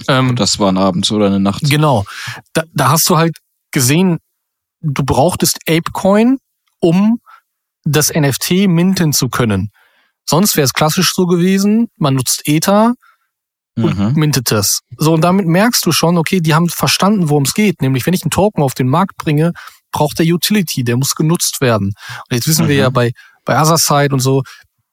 [0.08, 1.62] Ähm, das war ein Abend oder eine Nacht.
[1.62, 2.04] Genau.
[2.52, 3.38] Da, da hast du halt
[3.72, 4.18] gesehen,
[4.80, 6.38] du brauchtest Apecoin,
[6.80, 7.20] um
[7.84, 9.70] das NFT minten zu können.
[10.28, 12.94] Sonst wäre es klassisch so gewesen, man nutzt Ether,
[13.76, 14.12] und mhm.
[14.14, 14.80] mintet das.
[14.96, 17.82] So, und damit merkst du schon, okay, die haben verstanden, worum es geht.
[17.82, 19.52] Nämlich, wenn ich einen Token auf den Markt bringe,
[19.92, 21.88] braucht der Utility, der muss genutzt werden.
[21.88, 22.68] Und jetzt wissen mhm.
[22.68, 23.12] wir ja bei,
[23.44, 24.42] bei Otherside und so,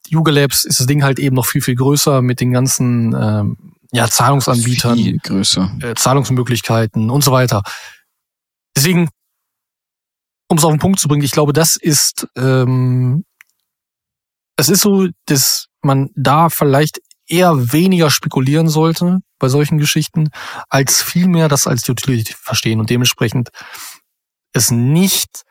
[0.09, 3.57] Yuga Labs ist das Ding halt eben noch viel, viel größer mit den ganzen ähm,
[3.91, 5.71] ja, Zahlungsanbietern, viel größer.
[5.81, 7.61] Äh, Zahlungsmöglichkeiten und so weiter.
[8.75, 9.09] Deswegen
[10.51, 13.23] um es auf den Punkt zu bringen, ich glaube, das ist, ähm,
[14.57, 16.99] es ist so, dass man da vielleicht
[17.31, 20.29] eher weniger spekulieren sollte bei solchen Geschichten,
[20.69, 23.49] als vielmehr das als Utility verstehen und dementsprechend
[24.53, 25.43] es nicht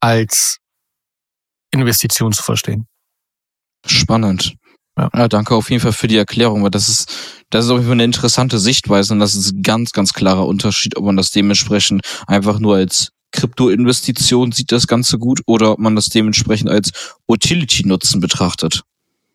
[0.00, 0.58] als
[1.70, 2.86] Investition zu verstehen.
[3.86, 4.54] Spannend.
[4.96, 5.10] Ja.
[5.14, 5.28] ja.
[5.28, 7.10] danke auf jeden Fall für die Erklärung, weil das ist,
[7.50, 10.46] das ist auf jeden Fall eine interessante Sichtweise und das ist ein ganz, ganz klarer
[10.46, 15.78] Unterschied, ob man das dementsprechend einfach nur als Krypto-Investition sieht das Ganze gut oder ob
[15.80, 16.92] man das dementsprechend als
[17.26, 18.82] Utility-Nutzen betrachtet.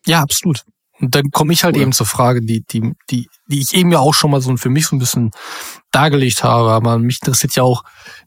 [0.06, 0.64] Ja, absolut.
[1.00, 1.82] Und dann komme ich halt Oder?
[1.82, 4.68] eben zur Frage, die, die, die, die ich eben ja auch schon mal so für
[4.68, 5.30] mich so ein bisschen
[5.90, 6.70] dargelegt habe.
[6.70, 7.84] Aber mich interessiert ja auch,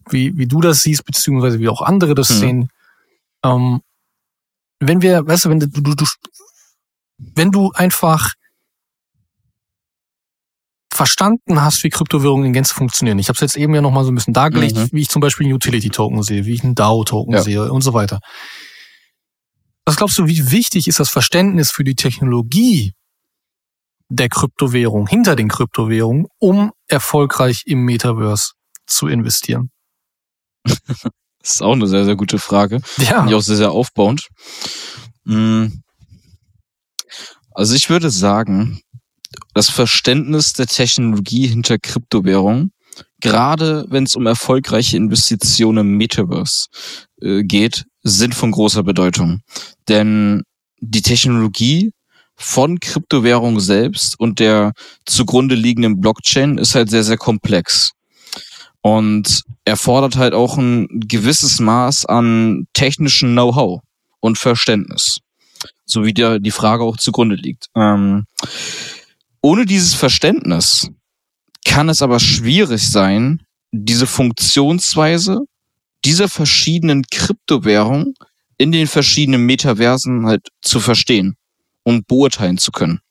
[0.10, 2.36] wie, wie du das siehst, beziehungsweise wie auch andere das mhm.
[2.36, 2.70] sehen.
[3.46, 3.82] Ähm,
[4.80, 6.06] wenn wir, weißt du, wenn du, du, du,
[7.18, 8.34] wenn du einfach
[10.94, 13.18] verstanden hast, wie Kryptowährungen in Gänze funktionieren.
[13.18, 14.90] Ich habe es jetzt eben ja noch mal so ein bisschen dargelegt, mhm.
[14.92, 17.42] wie ich zum Beispiel einen Utility-Token sehe, wie ich einen DAO-Token ja.
[17.42, 18.20] sehe und so weiter.
[19.86, 22.94] Was glaubst du, wie wichtig ist das Verständnis für die Technologie
[24.10, 28.54] der Kryptowährung, hinter den Kryptowährungen, um erfolgreich im Metaverse
[28.86, 29.72] zu investieren?
[31.44, 32.80] Das ist auch eine sehr, sehr gute Frage.
[32.98, 33.06] Ja.
[33.06, 34.30] Finde ich auch sehr, sehr aufbauend.
[35.26, 35.84] Hm.
[37.52, 38.82] Also ich würde sagen,
[39.54, 42.72] das Verständnis der Technologie hinter Kryptowährung,
[43.20, 46.68] gerade wenn es um erfolgreiche Investitionen im Metaverse
[47.22, 49.42] äh, geht, sind von großer Bedeutung.
[49.88, 50.44] Denn
[50.80, 51.92] die Technologie
[52.36, 54.74] von Kryptowährung selbst und der
[55.06, 57.92] zugrunde liegenden Blockchain ist halt sehr, sehr komplex.
[58.82, 63.82] Und erfordert halt auch ein gewisses Maß an technischen Know-how
[64.20, 65.20] und Verständnis.
[65.86, 67.68] So wie der, die Frage auch zugrunde liegt.
[67.76, 68.26] Ähm,
[69.42, 70.90] ohne dieses Verständnis
[71.66, 75.46] kann es aber schwierig sein, diese Funktionsweise
[76.06, 78.16] dieser verschiedenen Kryptowährungen
[78.58, 81.36] in den verschiedenen Metaversen halt zu verstehen
[81.84, 83.02] und beurteilen zu können.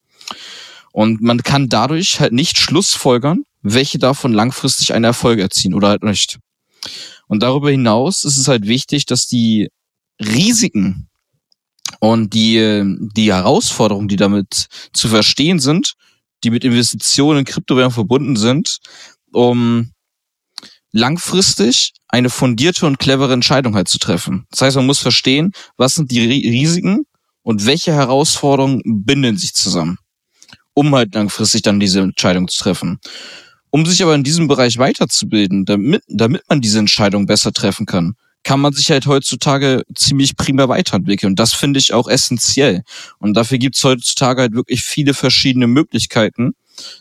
[0.93, 6.03] Und man kann dadurch halt nicht schlussfolgern, welche davon langfristig einen Erfolg erzielen oder halt
[6.03, 6.39] nicht.
[7.29, 9.69] Und darüber hinaus ist es halt wichtig, dass die
[10.21, 11.09] Risiken
[12.01, 12.83] und die,
[13.15, 15.95] die Herausforderungen, die damit zu verstehen sind,
[16.45, 18.79] die mit Investitionen in Kryptowährungen verbunden sind,
[19.33, 19.92] um
[20.93, 24.47] langfristig eine fundierte und clevere Entscheidung halt zu treffen.
[24.51, 27.07] Das heißt, man muss verstehen, was sind die Risiken
[27.43, 29.99] und welche Herausforderungen binden sich zusammen,
[30.75, 33.01] um halt langfristig dann diese Entscheidung zu treffen.
[33.71, 38.15] Um sich aber in diesem Bereich weiterzubilden, damit, damit man diese Entscheidung besser treffen kann,
[38.45, 41.33] kann man sich halt heutzutage ziemlich prima weiterentwickeln.
[41.33, 42.83] Und das finde ich auch essentiell.
[43.19, 46.53] Und dafür gibt es heutzutage halt wirklich viele verschiedene Möglichkeiten,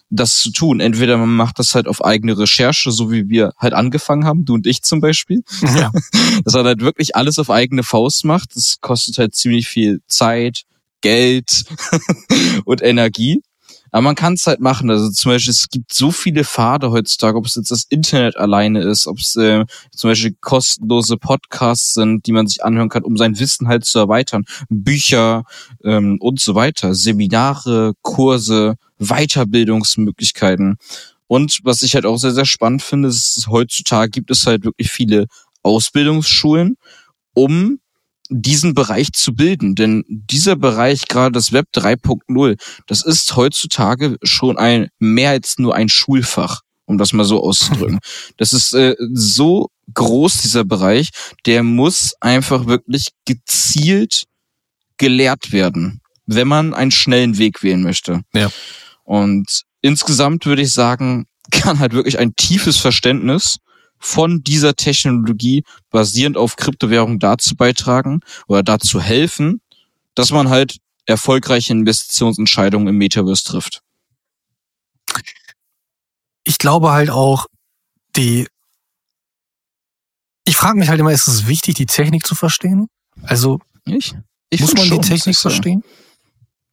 [0.09, 0.79] das zu tun.
[0.79, 4.53] Entweder man macht das halt auf eigene Recherche, so wie wir halt angefangen haben, du
[4.55, 5.43] und ich zum Beispiel.
[5.61, 5.91] Ja.
[6.43, 8.55] Dass man halt wirklich alles auf eigene Faust macht.
[8.55, 10.63] Das kostet halt ziemlich viel Zeit,
[11.01, 11.65] Geld
[12.65, 13.41] und Energie.
[13.91, 14.89] Aber man kann es halt machen.
[14.89, 18.81] Also zum Beispiel, es gibt so viele Pfade heutzutage, ob es jetzt das Internet alleine
[18.81, 23.17] ist, ob es äh, zum Beispiel kostenlose Podcasts sind, die man sich anhören kann, um
[23.17, 25.43] sein Wissen halt zu erweitern, Bücher
[25.83, 30.77] ähm, und so weiter, Seminare, Kurse, Weiterbildungsmöglichkeiten.
[31.27, 34.91] Und was ich halt auch sehr, sehr spannend finde, ist, heutzutage gibt es halt wirklich
[34.91, 35.27] viele
[35.63, 36.75] Ausbildungsschulen,
[37.33, 37.79] um
[38.29, 39.75] diesen Bereich zu bilden.
[39.75, 45.75] Denn dieser Bereich, gerade das Web 3.0, das ist heutzutage schon ein mehr als nur
[45.75, 47.99] ein Schulfach, um das mal so auszudrücken.
[48.37, 51.09] Das ist äh, so groß, dieser Bereich,
[51.45, 54.23] der muss einfach wirklich gezielt
[54.97, 58.21] gelehrt werden, wenn man einen schnellen Weg wählen möchte.
[58.33, 58.51] Ja.
[59.11, 63.57] Und insgesamt würde ich sagen, kann halt wirklich ein tiefes Verständnis
[63.99, 69.59] von dieser Technologie basierend auf Kryptowährung dazu beitragen oder dazu helfen,
[70.15, 73.81] dass man halt erfolgreiche Investitionsentscheidungen im Metaverse trifft.
[76.45, 77.47] Ich glaube halt auch,
[78.15, 78.47] die
[80.45, 82.87] ich frage mich halt immer, ist es wichtig, die Technik zu verstehen?
[83.23, 84.15] Also ich,
[84.49, 85.83] ich muss man schon, die Technik verstehen?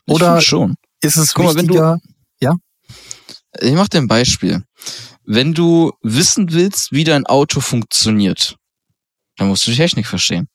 [0.07, 0.77] Oder schon.
[1.03, 1.83] ist es Guck wichtiger?
[1.83, 2.08] Mal, du,
[2.41, 2.55] ja.
[3.61, 4.63] Ich mache dir ein Beispiel
[5.29, 8.57] wenn du wissen willst, wie dein Auto funktioniert,
[9.37, 10.49] dann musst du die Technik verstehen.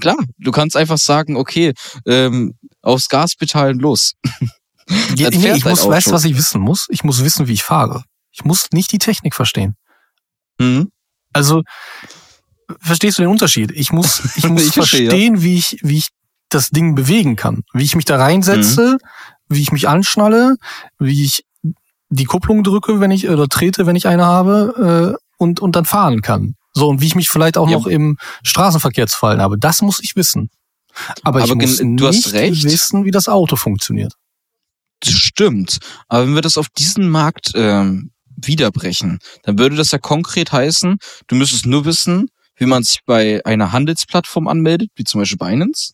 [0.00, 1.74] Klar, du kannst einfach sagen, okay,
[2.06, 4.14] ähm, aufs Gaspedal los.
[5.16, 6.86] ja, nee, ich muss, weißt du, was ich wissen muss?
[6.88, 8.04] Ich muss wissen, wie ich fahre.
[8.30, 9.74] Ich muss nicht die Technik verstehen.
[10.58, 10.92] Mhm.
[11.32, 11.62] Also,
[12.80, 13.72] verstehst du den Unterschied?
[13.72, 15.42] Ich muss, ich muss ich verstehen, verstehe, ja.
[15.42, 16.08] wie ich, wie ich
[16.48, 17.62] das Ding bewegen kann.
[17.72, 18.98] Wie ich mich da reinsetze, mhm.
[19.54, 20.56] Wie ich mich anschnalle,
[20.98, 21.44] wie ich
[22.08, 25.84] die Kupplung drücke, wenn ich oder trete, wenn ich eine habe, äh, und, und dann
[25.84, 26.54] fahren kann.
[26.72, 27.76] So, und wie ich mich vielleicht auch ja.
[27.76, 29.58] noch im Straßenverkehr zu fallen habe.
[29.58, 30.50] Das muss ich wissen.
[31.22, 32.64] Aber, Aber ich muss du nicht hast recht.
[32.64, 34.12] wissen, wie das Auto funktioniert.
[35.04, 35.78] Stimmt.
[36.08, 40.98] Aber wenn wir das auf diesen Markt ähm, wiederbrechen, dann würde das ja konkret heißen,
[41.26, 45.92] du müsstest nur wissen, wie man sich bei einer Handelsplattform anmeldet, wie zum Beispiel Binance.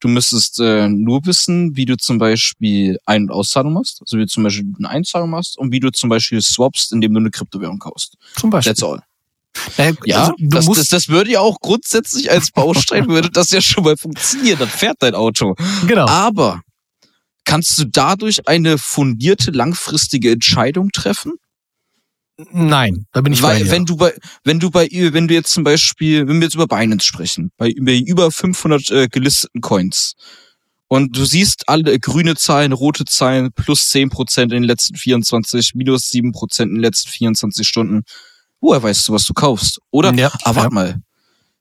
[0.00, 4.22] Du müsstest äh, nur wissen, wie du zum Beispiel Ein- und Auszahlung machst, also wie
[4.22, 7.30] du zum Beispiel eine Einzahlung machst und wie du zum Beispiel swapst, indem du eine
[7.30, 8.16] Kryptowährung kaufst.
[8.36, 8.74] Zum Beispiel.
[8.74, 9.02] That's all.
[9.76, 13.60] Äh, ja, also, das, das, das, würde ja auch grundsätzlich als Baustein würde das ja
[13.60, 14.58] schon mal funktionieren.
[14.58, 15.54] Dann fährt dein Auto.
[15.86, 16.06] Genau.
[16.06, 16.60] Aber
[17.44, 21.32] kannst du dadurch eine fundierte langfristige Entscheidung treffen?
[22.52, 24.12] Nein, da bin ich Weil, bei wenn du bei,
[24.44, 27.70] wenn du bei, wenn du jetzt zum Beispiel, wenn wir jetzt über Binance sprechen, bei,
[27.70, 30.14] über 500 äh, gelisteten Coins
[30.88, 36.10] und du siehst alle grüne Zahlen, rote Zahlen, plus 10% in den letzten 24, minus
[36.10, 38.02] 7% in den letzten 24 Stunden,
[38.60, 39.80] woher weißt du, was du kaufst?
[39.90, 40.12] Oder?
[40.14, 40.70] Ja, Aber warte ja.
[40.70, 41.00] mal,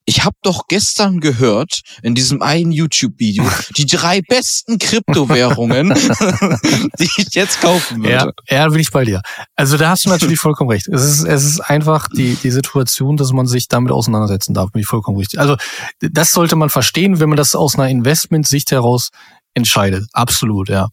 [0.09, 3.45] ich habe doch gestern gehört in diesem einen YouTube-Video
[3.77, 5.89] die drei besten Kryptowährungen,
[6.99, 8.33] die ich jetzt kaufen würde.
[8.49, 9.21] Ja, ja, bin ich bei dir.
[9.55, 10.87] Also da hast du natürlich vollkommen recht.
[10.87, 14.71] Es ist, es ist einfach die, die Situation, dass man sich damit auseinandersetzen darf.
[14.71, 15.39] Bin ich vollkommen richtig.
[15.39, 15.57] Also
[15.99, 19.09] das sollte man verstehen, wenn man das aus einer Investmentsicht heraus
[19.53, 20.07] entscheidet.
[20.13, 20.87] Absolut, ja.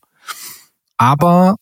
[0.98, 1.56] Aber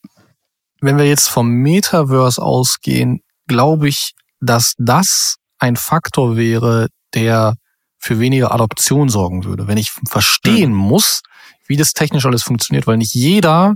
[0.80, 7.56] wenn wir jetzt vom Metaverse ausgehen, glaube ich, dass das ein Faktor wäre, der
[7.98, 9.66] für weniger Adoption sorgen würde.
[9.66, 10.78] Wenn ich verstehen mhm.
[10.78, 11.22] muss,
[11.66, 13.74] wie das technisch alles funktioniert, weil nicht jeder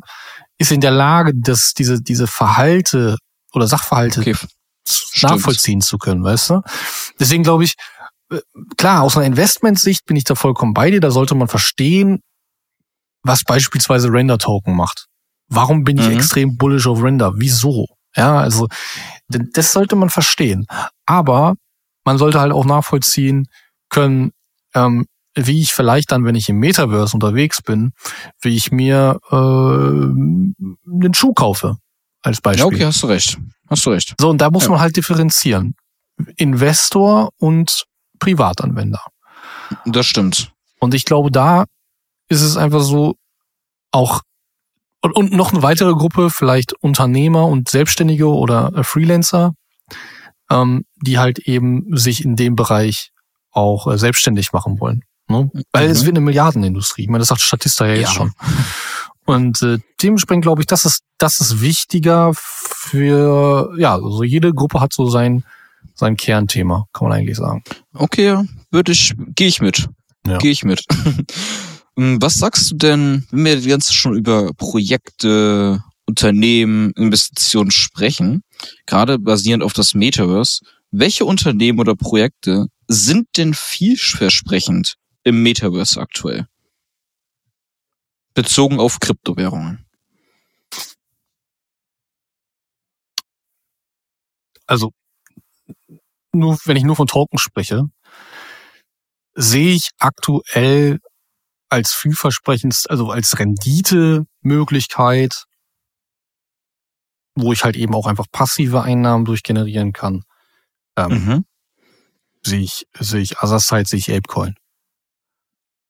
[0.58, 3.16] ist in der Lage, das, diese, diese Verhalte
[3.52, 4.36] oder Sachverhalte okay.
[5.22, 6.62] nachvollziehen zu können, weißt du?
[7.18, 7.74] Deswegen glaube ich,
[8.30, 8.40] äh,
[8.76, 12.20] klar, aus einer Investmentsicht bin ich da vollkommen bei dir, da sollte man verstehen,
[13.22, 15.06] was beispielsweise Render-Token macht.
[15.48, 16.16] Warum bin ich mhm.
[16.16, 17.32] extrem bullish auf Render?
[17.36, 17.86] Wieso?
[18.14, 18.68] Ja, also
[19.28, 20.66] das sollte man verstehen.
[21.06, 21.54] Aber
[22.08, 23.48] man sollte halt auch nachvollziehen
[23.90, 24.32] können,
[24.74, 25.04] ähm,
[25.34, 27.92] wie ich vielleicht dann, wenn ich im Metaverse unterwegs bin,
[28.40, 31.76] wie ich mir äh, einen Schuh kaufe,
[32.22, 32.60] als Beispiel.
[32.60, 33.36] Ja, okay, hast du recht.
[33.68, 34.14] Hast du recht.
[34.18, 34.70] So, und da muss ja.
[34.70, 35.74] man halt differenzieren.
[36.36, 37.84] Investor und
[38.20, 39.04] Privatanwender.
[39.84, 40.50] Das stimmt.
[40.80, 41.66] Und ich glaube, da
[42.30, 43.16] ist es einfach so,
[43.92, 44.22] auch
[45.02, 49.52] und, und noch eine weitere Gruppe, vielleicht Unternehmer und Selbstständige oder Freelancer,
[50.50, 53.10] ähm, die halt eben sich in dem Bereich
[53.50, 55.02] auch äh, selbstständig machen wollen.
[55.28, 55.50] Ne?
[55.72, 55.92] Weil mhm.
[55.92, 57.02] es wird eine Milliardenindustrie.
[57.02, 58.14] Ich meine, das sagt Statista ja jetzt ja.
[58.14, 58.32] schon.
[59.24, 64.80] Und äh, dementsprechend glaube ich, das ist, das ist wichtiger für, ja, also jede Gruppe
[64.80, 65.44] hat so sein,
[65.94, 67.62] sein Kernthema, kann man eigentlich sagen.
[67.92, 69.88] Okay, würde ich, gehe ich mit.
[70.26, 70.38] Ja.
[70.38, 70.84] Gehe ich mit.
[71.98, 78.42] Hm, was sagst du denn, wenn wir jetzt schon über Projekte, Unternehmen, Investitionen sprechen,
[78.86, 86.46] gerade basierend auf das Metaverse, welche Unternehmen oder Projekte sind denn vielversprechend im Metaverse aktuell?
[88.32, 89.84] Bezogen auf Kryptowährungen.
[94.66, 94.92] Also,
[96.32, 97.84] nur, wenn ich nur von Token spreche,
[99.34, 101.00] sehe ich aktuell
[101.68, 105.47] als vielversprechendst, also als Rendite-Möglichkeit
[107.40, 110.22] wo ich halt eben auch einfach passive Einnahmen durchgenerieren kann.
[110.96, 111.44] Ähm, mhm.
[112.42, 114.54] Sehe ich, sehe ich Otherside, sehe ich Apecoin.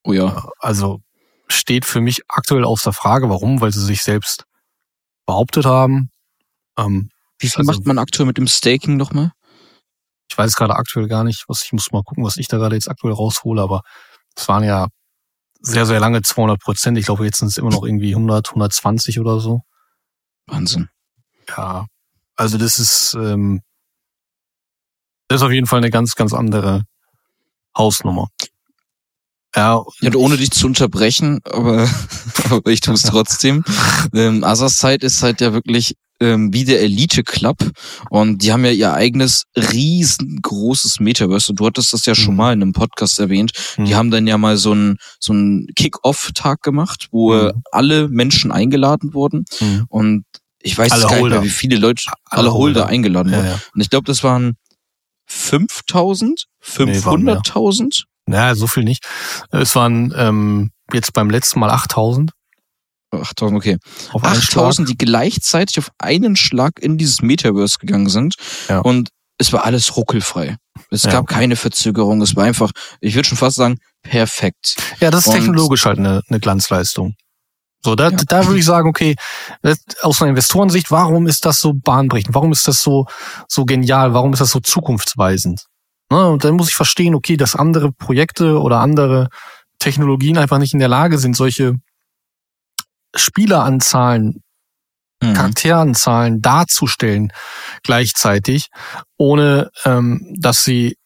[0.04, 0.38] Oh ja.
[0.38, 1.00] Äh, also
[1.48, 3.60] steht für mich aktuell auf der Frage, warum?
[3.60, 4.44] Weil sie sich selbst
[5.26, 6.10] behauptet haben.
[6.78, 9.32] Ähm, Wie viel also, macht man aktuell mit dem Staking nochmal?
[10.30, 12.74] Ich weiß gerade aktuell gar nicht, was ich muss mal gucken, was ich da gerade
[12.74, 13.82] jetzt aktuell raushole, aber
[14.36, 14.88] es waren ja
[15.60, 16.98] sehr, sehr lange 200 Prozent.
[16.98, 19.62] Ich glaube, jetzt sind es immer noch irgendwie 100, 120 oder so.
[20.46, 20.88] Wahnsinn.
[21.48, 21.86] Ja,
[22.36, 23.60] also das ist, ähm,
[25.28, 26.82] das ist auf jeden Fall eine ganz, ganz andere
[27.76, 28.28] Hausnummer.
[29.56, 31.88] Ja, ja ohne dich zu unterbrechen, aber,
[32.50, 33.64] aber ich tue es trotzdem.
[34.14, 37.58] ähm, Asarside ist halt ja wirklich ähm, wie der Elite Club
[38.10, 41.52] und die haben ja ihr eigenes riesengroßes Metaverse.
[41.52, 42.36] Und du hattest das ja schon mhm.
[42.36, 43.52] mal in einem Podcast erwähnt.
[43.76, 43.84] Mhm.
[43.84, 47.62] Die haben dann ja mal so einen so einen Kick-Off-Tag gemacht, wo mhm.
[47.70, 49.86] alle Menschen eingeladen wurden mhm.
[49.88, 50.24] und
[50.60, 53.44] ich weiß alle gar nicht mehr, wie viele Leute, alle, alle Holder, Holder eingeladen wurden.
[53.44, 53.60] Ja, ja.
[53.74, 54.56] Und ich glaube, das waren
[55.26, 57.82] 5000, 500.000.
[58.26, 59.04] Nee, naja, so viel nicht.
[59.50, 62.32] Es waren ähm, jetzt beim letzten Mal 8000.
[63.10, 63.78] 8000, okay.
[64.12, 68.34] 8000, die gleichzeitig auf einen Schlag in dieses Metaverse gegangen sind.
[68.68, 68.80] Ja.
[68.80, 70.56] Und es war alles ruckelfrei.
[70.90, 71.12] Es ja.
[71.12, 72.20] gab keine Verzögerung.
[72.20, 74.76] Es war einfach, ich würde schon fast sagen, perfekt.
[75.00, 77.14] Ja, das ist und technologisch halt eine, eine Glanzleistung.
[77.84, 78.16] So, da, ja.
[78.26, 79.14] da würde ich sagen, okay,
[80.02, 82.34] aus einer Investorensicht, warum ist das so bahnbrechend?
[82.34, 83.06] Warum ist das so,
[83.46, 84.14] so genial?
[84.14, 85.66] Warum ist das so zukunftsweisend?
[86.10, 86.28] Ne?
[86.28, 89.28] Und dann muss ich verstehen, okay, dass andere Projekte oder andere
[89.78, 91.74] Technologien einfach nicht in der Lage sind, solche
[93.14, 94.42] Spieleranzahlen,
[95.22, 95.34] mhm.
[95.34, 97.32] Charakteranzahlen darzustellen
[97.84, 98.68] gleichzeitig,
[99.16, 100.96] ohne ähm, dass sie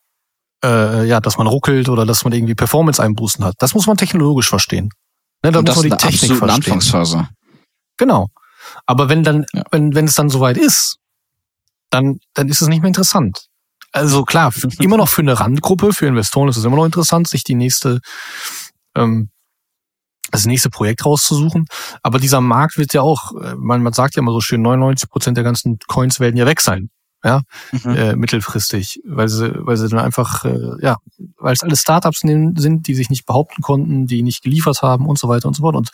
[0.64, 3.57] äh, ja, dass man ruckelt oder dass man irgendwie Performance-Einbußen hat.
[3.59, 4.91] Das muss man technologisch verstehen.
[5.43, 6.51] Ne, da Und muss man die Technik verstehen.
[6.51, 7.28] Anfangsphase.
[7.97, 8.28] Genau.
[8.86, 9.64] Aber wenn dann, ja.
[9.70, 10.99] wenn, wenn es dann soweit ist,
[11.90, 13.47] dann, dann ist es nicht mehr interessant.
[13.93, 17.45] Also klar, immer noch für eine Randgruppe, für Investoren ist es immer noch interessant, sich
[17.45, 18.01] die nächste,
[18.97, 19.30] ähm,
[20.30, 21.66] das nächste Projekt rauszusuchen.
[22.03, 25.11] Aber dieser Markt wird ja auch, äh, man, man sagt ja immer so schön, 99
[25.11, 26.90] Prozent der ganzen Coins werden ja weg sein.
[27.25, 27.95] Ja, mhm.
[27.95, 30.97] äh, mittelfristig, weil sie, weil sie dann einfach, äh, ja,
[31.37, 35.20] weil es alles Startups sind, die sich nicht behaupten konnten, die nicht geliefert haben und
[35.20, 35.77] so weiter und so fort.
[35.77, 35.91] Und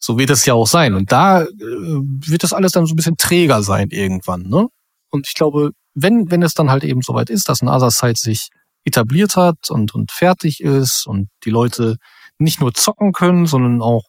[0.00, 0.94] so wird es ja auch sein.
[0.94, 4.42] Und da äh, wird das alles dann so ein bisschen träger sein irgendwann.
[4.42, 4.66] Ne?
[5.10, 8.50] Und ich glaube, wenn, wenn es dann halt eben soweit ist, dass ein Other-Site sich
[8.84, 11.96] etabliert hat und, und fertig ist und die Leute
[12.38, 14.04] nicht nur zocken können, sondern auch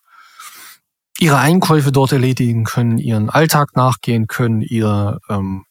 [1.19, 5.65] ihre Einkäufe dort erledigen können, ihren Alltag nachgehen können, ihre, ähm,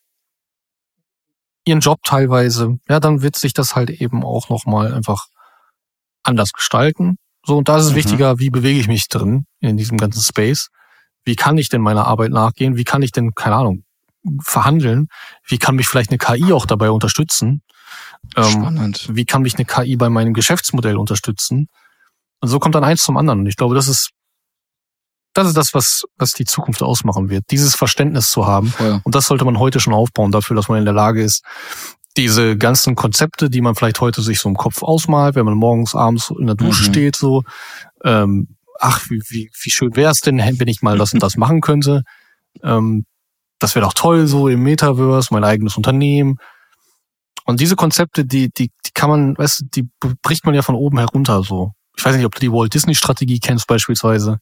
[1.67, 5.27] ihren Job teilweise, ja, dann wird sich das halt eben auch nochmal einfach
[6.23, 7.17] anders gestalten.
[7.45, 7.97] So, und da ist es mhm.
[7.97, 10.69] wichtiger, wie bewege ich mich drin in diesem ganzen Space?
[11.25, 12.77] Wie kann ich denn meiner Arbeit nachgehen?
[12.77, 13.85] Wie kann ich denn, keine Ahnung,
[14.43, 15.09] verhandeln?
[15.47, 17.63] Wie kann mich vielleicht eine KI auch dabei unterstützen?
[18.37, 19.07] Ähm, Spannend.
[19.09, 21.69] Ähm, wie kann mich eine KI bei meinem Geschäftsmodell unterstützen?
[22.41, 23.41] Und so kommt dann eins zum anderen.
[23.41, 24.11] Und ich glaube, das ist,
[25.37, 27.45] das ist das, was, was die Zukunft ausmachen wird.
[27.51, 28.73] Dieses Verständnis zu haben.
[28.79, 29.01] Ja.
[29.05, 31.43] Und das sollte man heute schon aufbauen dafür, dass man in der Lage ist,
[32.17, 35.95] diese ganzen Konzepte, die man vielleicht heute sich so im Kopf ausmalt, wenn man morgens,
[35.95, 36.93] abends in der Dusche mhm.
[36.93, 37.43] steht, so,
[38.05, 41.37] ähm, ach, wie, wie, wie schön wäre es denn, wenn ich mal das und das
[41.37, 42.03] machen könnte.
[42.63, 43.05] Ähm,
[43.59, 46.37] das wäre doch toll, so im Metaverse, mein eigenes Unternehmen.
[47.45, 49.89] Und diese Konzepte, die, die, die kann man, weißt du, die
[50.23, 51.73] bricht man ja von oben herunter so.
[51.97, 54.39] Ich weiß nicht, ob du die Walt Disney Strategie kennst beispielsweise.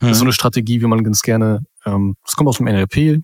[0.00, 0.28] Das ist so mhm.
[0.28, 3.22] eine Strategie, wie man ganz gerne, ähm, das kommt aus dem NLP.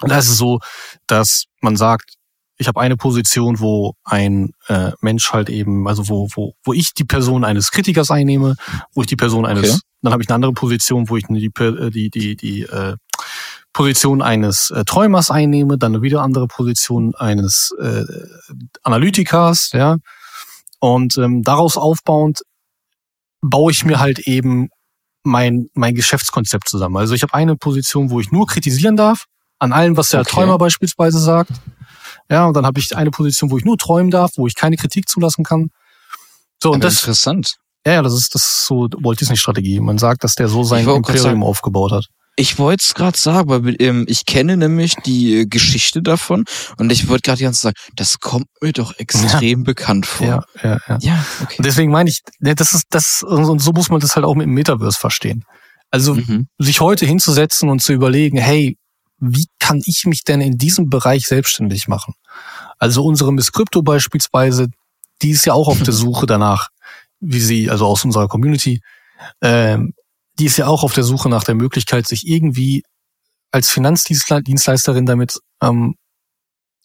[0.00, 0.60] Und da ist es so,
[1.06, 2.14] dass man sagt,
[2.58, 6.94] ich habe eine Position, wo ein äh, Mensch halt eben, also wo, wo, wo ich
[6.94, 8.56] die Person eines Kritikers einnehme,
[8.94, 9.80] wo ich die Person eines, okay.
[10.02, 12.96] dann habe ich eine andere Position, wo ich die, äh, die, die, die äh,
[13.72, 18.04] Position eines äh, Träumers einnehme, dann eine wieder andere Position eines äh,
[18.82, 19.96] Analytikers, ja.
[20.78, 22.42] Und ähm, daraus aufbauend
[23.40, 24.68] baue ich mir halt eben
[25.22, 26.96] mein, mein Geschäftskonzept zusammen.
[26.96, 29.26] Also ich habe eine Position, wo ich nur kritisieren darf,
[29.58, 30.30] an allem, was der okay.
[30.30, 31.52] Träumer beispielsweise sagt.
[32.28, 34.76] Ja, und dann habe ich eine Position, wo ich nur träumen darf, wo ich keine
[34.76, 35.70] Kritik zulassen kann.
[36.62, 37.56] So, und das, interessant.
[37.86, 39.80] Ja, ja, das ist das ist so Walt Disney Strategie.
[39.80, 42.06] Man sagt, dass der so sein Imperium aufgebaut hat.
[42.36, 46.44] Ich wollte es gerade sagen, weil ähm, ich kenne nämlich die äh, Geschichte davon
[46.78, 49.64] und ich wollte gerade ganz sagen, das kommt mir doch extrem ja.
[49.64, 50.26] bekannt vor.
[50.26, 50.98] Ja, ja, ja.
[51.00, 51.56] ja okay.
[51.58, 54.34] Und deswegen meine ich, ne, das ist das und so muss man das halt auch
[54.34, 55.44] mit dem Metaverse verstehen.
[55.90, 56.48] Also mhm.
[56.58, 58.78] sich heute hinzusetzen und zu überlegen, hey,
[59.18, 62.14] wie kann ich mich denn in diesem Bereich selbstständig machen?
[62.78, 64.68] Also unsere Miss Crypto beispielsweise,
[65.20, 66.70] die ist ja auch auf der Suche danach,
[67.20, 68.80] wie sie, also aus unserer Community,
[69.40, 69.92] ähm,
[70.38, 72.82] die ist ja auch auf der Suche nach der Möglichkeit, sich irgendwie
[73.50, 75.94] als Finanzdienstleisterin damit, ähm,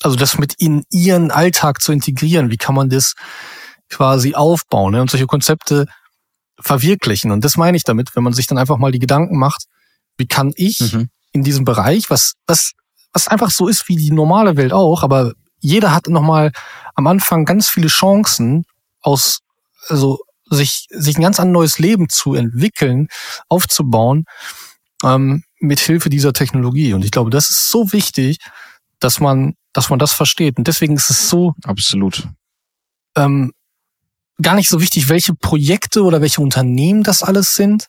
[0.02, 2.52] also das mit in ihren Alltag zu integrieren.
[2.52, 3.14] Wie kann man das
[3.90, 5.02] quasi aufbauen ne?
[5.02, 5.88] und solche Konzepte
[6.60, 7.32] verwirklichen?
[7.32, 9.66] Und das meine ich damit, wenn man sich dann einfach mal die Gedanken macht,
[10.18, 11.10] wie kann ich mhm.
[11.32, 12.74] in diesem Bereich, was, was,
[13.14, 16.52] was einfach so ist wie die normale Welt auch, aber jeder hat nochmal
[16.96, 18.66] am Anfang ganz viele Chancen
[19.02, 19.40] aus,
[19.88, 20.20] also
[20.50, 23.08] sich, sich ein ganz neues Leben zu entwickeln,
[23.50, 24.26] aufzubauen,
[25.04, 26.94] ähm, mit Hilfe dieser Technologie.
[26.94, 28.38] Und ich glaube, das ist so wichtig,
[29.00, 30.58] dass man, dass man das versteht.
[30.58, 31.54] Und deswegen ist es so.
[31.64, 32.28] Absolut.
[33.16, 33.52] Ähm,
[34.42, 37.88] gar nicht so wichtig, welche Projekte oder welche Unternehmen das alles sind,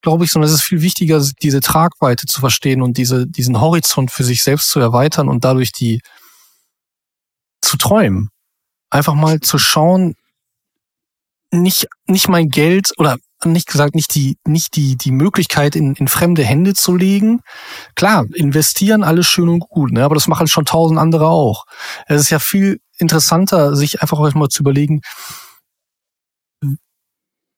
[0.00, 4.10] glaube ich, sondern es ist viel wichtiger, diese Tragweite zu verstehen und diese, diesen Horizont
[4.10, 6.00] für sich selbst zu erweitern und dadurch die
[7.60, 8.30] zu träumen.
[8.90, 10.14] Einfach mal zu schauen,
[11.50, 16.08] nicht, nicht mein Geld oder nicht gesagt, nicht die, nicht die, die Möglichkeit in, in
[16.08, 17.40] fremde Hände zu legen.
[17.94, 20.04] Klar, investieren alles schön und gut, ne?
[20.04, 21.64] aber das machen schon tausend andere auch.
[22.06, 25.02] Es ist ja viel interessanter, sich einfach mal zu überlegen,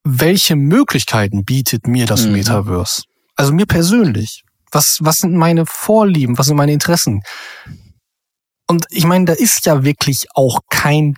[0.03, 2.33] welche Möglichkeiten bietet mir das mhm.
[2.33, 3.03] Metaverse?
[3.35, 4.43] Also mir persönlich.
[4.71, 6.37] Was, was sind meine Vorlieben?
[6.37, 7.21] Was sind meine Interessen?
[8.67, 11.15] Und ich meine, da ist ja wirklich auch kein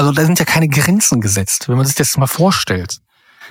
[0.00, 2.96] also da sind ja keine Grenzen gesetzt, wenn man sich das mal vorstellt.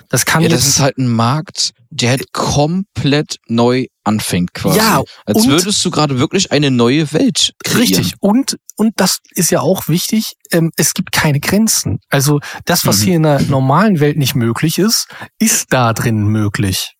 [0.10, 4.80] Das kann ja, das ist halt ein Markt, der halt komplett neu anfängt quasi.
[4.80, 7.82] Ja, als würdest du gerade wirklich eine neue Welt kreieren.
[7.82, 8.14] Richtig.
[8.20, 10.34] Und und das ist ja auch wichtig.
[10.50, 12.00] Ähm, es gibt keine Grenzen.
[12.10, 13.04] Also das, was mhm.
[13.04, 16.96] hier in der normalen Welt nicht möglich ist, ist da drin möglich.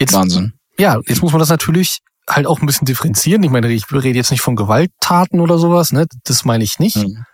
[0.00, 0.54] Jetzt, Wahnsinn.
[0.76, 3.44] Ja, jetzt muss man das natürlich halt auch ein bisschen differenzieren.
[3.44, 6.06] Ich meine, ich rede jetzt nicht von Gewalttaten oder sowas, ne?
[6.24, 6.96] Das meine ich nicht.
[6.96, 7.24] Mhm.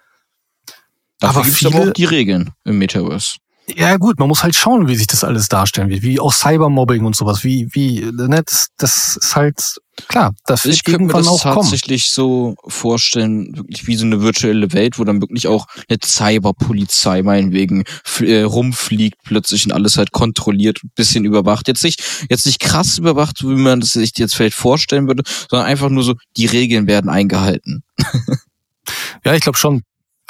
[1.22, 3.36] Dafür aber gibt es aber auch die Regeln im Metaverse.
[3.68, 7.04] Ja gut, man muss halt schauen, wie sich das alles darstellen wird, wie auch Cybermobbing
[7.04, 9.76] und sowas, wie wie ne, das, das ist halt
[10.08, 12.56] klar, das wird ich irgendwann mir das auch tatsächlich kommen.
[12.56, 17.84] so vorstellen, wirklich wie so eine virtuelle Welt, wo dann wirklich auch eine Cyberpolizei meinetwegen
[18.18, 21.68] äh, rumfliegt plötzlich und alles halt kontrolliert, ein bisschen überwacht.
[21.68, 25.68] Jetzt nicht jetzt nicht krass überwacht, wie man das sich jetzt vielleicht vorstellen würde, sondern
[25.68, 27.84] einfach nur so die Regeln werden eingehalten.
[29.24, 29.82] ja, ich glaube schon.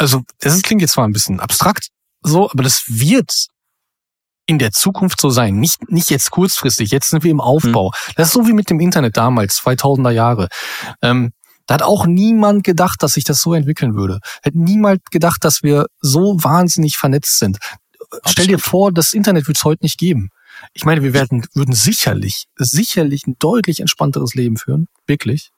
[0.02, 1.90] Also, das klingt jetzt zwar ein bisschen abstrakt,
[2.22, 3.46] so, aber das wird
[4.46, 5.60] in der Zukunft so sein.
[5.60, 6.90] Nicht, nicht jetzt kurzfristig.
[6.90, 7.88] Jetzt sind wir im Aufbau.
[7.88, 8.12] Mhm.
[8.16, 10.48] Das ist so wie mit dem Internet damals, 2000er Jahre.
[11.02, 11.30] Ähm,
[11.66, 14.18] da hat auch niemand gedacht, dass sich das so entwickeln würde.
[14.44, 17.58] Hat niemand gedacht, dass wir so wahnsinnig vernetzt sind.
[18.00, 18.22] Absolut.
[18.26, 20.30] Stell dir vor, das Internet wird es heute nicht geben.
[20.72, 24.88] Ich meine, wir werden, würden sicherlich, sicherlich ein deutlich entspannteres Leben führen.
[25.06, 25.50] Wirklich.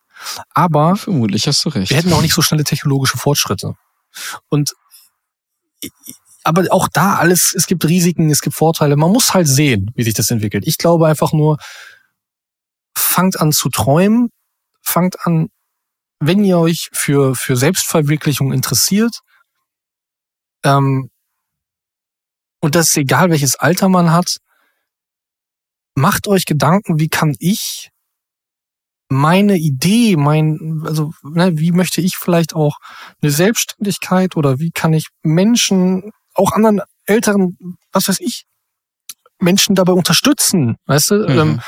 [0.50, 0.96] Aber.
[0.96, 1.88] Vermutlich hast du recht.
[1.88, 3.74] Wir hätten auch nicht so schnelle technologische Fortschritte.
[4.48, 4.74] Und
[6.44, 8.96] aber auch da alles, es gibt Risiken, es gibt Vorteile.
[8.96, 10.64] Man muss halt sehen, wie sich das entwickelt.
[10.66, 11.56] Ich glaube einfach nur,
[12.94, 14.28] fangt an zu träumen,
[14.82, 15.48] fangt an,
[16.20, 19.20] wenn ihr euch für, für Selbstverwirklichung interessiert,
[20.64, 21.10] ähm,
[22.60, 24.38] und das ist egal, welches Alter man hat,
[25.94, 27.90] macht euch Gedanken, wie kann ich
[29.14, 32.78] meine Idee, mein, also ne, wie möchte ich vielleicht auch
[33.22, 37.56] eine Selbstständigkeit oder wie kann ich Menschen auch anderen älteren,
[37.92, 38.44] was weiß ich,
[39.40, 41.14] Menschen dabei unterstützen, weißt du?
[41.28, 41.60] Mhm.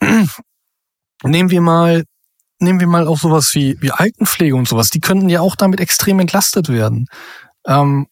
[0.00, 0.28] Ähm,
[1.24, 2.04] nehmen wir mal,
[2.58, 4.88] nehmen wir mal auch sowas wie, wie Altenpflege und sowas.
[4.88, 7.06] Die könnten ja auch damit extrem entlastet werden.
[7.66, 8.06] Ähm,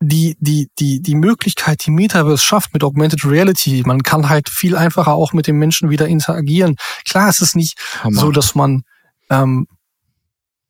[0.00, 4.76] die, die, die, die Möglichkeit, die Metaverse schafft mit Augmented Reality, man kann halt viel
[4.76, 6.76] einfacher auch mit den Menschen wieder interagieren.
[7.04, 8.20] Klar, es ist nicht Hammer.
[8.20, 8.82] so, dass man,
[9.30, 9.66] ähm,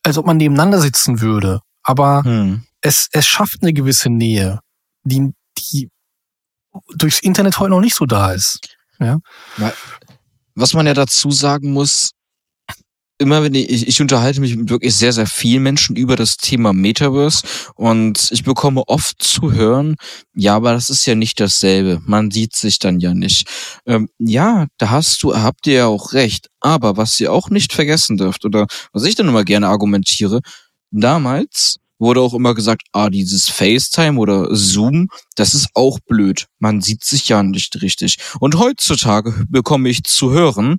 [0.02, 4.60] als ob man nebeneinander sitzen würde, aber hm es, es schafft eine gewisse Nähe,
[5.02, 5.90] die, die
[6.94, 8.60] durchs Internet heute noch nicht so da ist.
[9.00, 9.20] Ja.
[10.54, 12.12] Was man ja dazu sagen muss,
[13.18, 16.72] immer wenn ich, ich unterhalte mich mit wirklich sehr, sehr vielen Menschen über das Thema
[16.72, 17.42] Metaverse
[17.74, 19.96] und ich bekomme oft zu hören,
[20.34, 22.00] ja, aber das ist ja nicht dasselbe.
[22.04, 23.48] Man sieht sich dann ja nicht.
[23.86, 26.48] Ähm, ja, da hast du, habt ihr ja auch recht.
[26.60, 30.40] Aber was ihr auch nicht vergessen dürft oder was ich dann immer gerne argumentiere,
[30.90, 36.46] damals wurde auch immer gesagt, ah, dieses FaceTime oder Zoom, das ist auch blöd.
[36.60, 38.18] Man sieht sich ja nicht richtig.
[38.38, 40.78] Und heutzutage bekomme ich zu hören,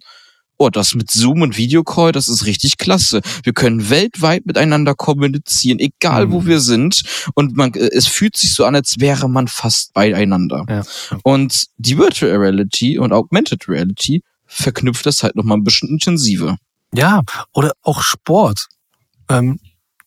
[0.60, 3.22] oh, das mit Zoom und Videocall, das ist richtig klasse.
[3.44, 6.32] Wir können weltweit miteinander kommunizieren, egal mhm.
[6.32, 7.02] wo wir sind.
[7.34, 10.66] Und man, äh, es fühlt sich so an, als wäre man fast beieinander.
[10.70, 10.84] Ja.
[11.24, 16.58] Und die Virtual Reality und Augmented Reality verknüpft das halt nochmal ein bisschen intensiver.
[16.94, 17.22] Ja,
[17.54, 18.68] oder auch Sport.
[19.30, 19.60] Ähm,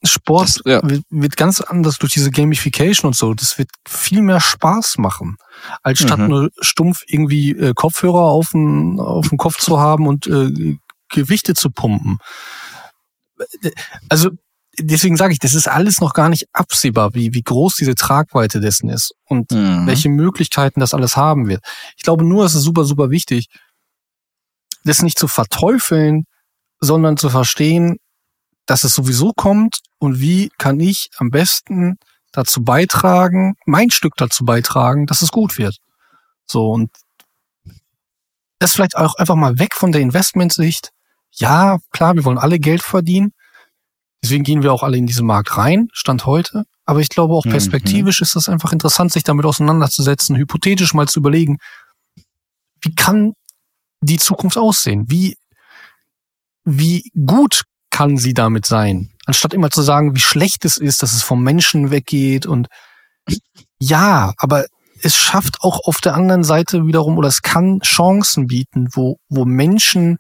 [0.05, 0.81] Sport das, ja.
[0.83, 3.35] wird, wird, ganz anders durch diese Gamification und so.
[3.35, 5.37] Das wird viel mehr Spaß machen,
[5.83, 6.29] als statt mhm.
[6.29, 10.77] nur stumpf irgendwie äh, Kopfhörer auf dem auf dem Kopf zu haben und äh,
[11.09, 12.19] Gewichte zu pumpen.
[14.09, 14.31] Also
[14.79, 18.61] deswegen sage ich, das ist alles noch gar nicht absehbar, wie, wie groß diese Tragweite
[18.61, 19.87] dessen ist und mhm.
[19.87, 21.63] welche Möglichkeiten das alles haben wird.
[21.97, 23.49] Ich glaube nur, es ist super, super wichtig,
[24.85, 26.25] das nicht zu verteufeln,
[26.81, 27.99] sondern zu verstehen,
[28.67, 31.97] dass es sowieso kommt und wie kann ich am besten
[32.33, 35.79] dazu beitragen, mein Stück dazu beitragen, dass es gut wird.
[36.47, 36.91] So und
[38.59, 40.91] das vielleicht auch einfach mal weg von der Investmentsicht.
[41.33, 43.33] Ja, klar, wir wollen alle Geld verdienen.
[44.23, 46.65] Deswegen gehen wir auch alle in diesen Markt rein, Stand heute.
[46.85, 47.51] Aber ich glaube auch mhm.
[47.51, 48.25] perspektivisch mhm.
[48.25, 51.59] ist das einfach interessant, sich damit auseinanderzusetzen, hypothetisch mal zu überlegen,
[52.81, 53.35] wie kann
[54.01, 55.07] die Zukunft aussehen?
[55.09, 55.37] Wie,
[56.65, 59.12] wie gut kann sie damit sein?
[59.27, 62.69] Anstatt immer zu sagen, wie schlecht es ist, dass es vom Menschen weggeht und
[63.79, 64.67] ja, aber
[65.03, 69.45] es schafft auch auf der anderen Seite wiederum oder es kann Chancen bieten, wo, wo
[69.45, 70.19] Menschen,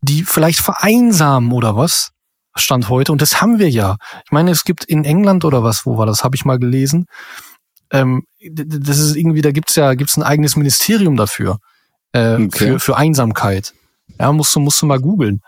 [0.00, 2.10] die vielleicht vereinsamen oder was,
[2.54, 3.96] Stand heute, und das haben wir ja.
[4.24, 7.06] Ich meine, es gibt in England oder was, wo war das, habe ich mal gelesen.
[7.90, 11.58] Ähm, das ist irgendwie, da gibt's ja, gibt's ein eigenes Ministerium dafür,
[12.12, 12.50] äh, okay.
[12.50, 13.72] für, für Einsamkeit.
[14.18, 15.40] Ja, musst du, musst du mal googeln.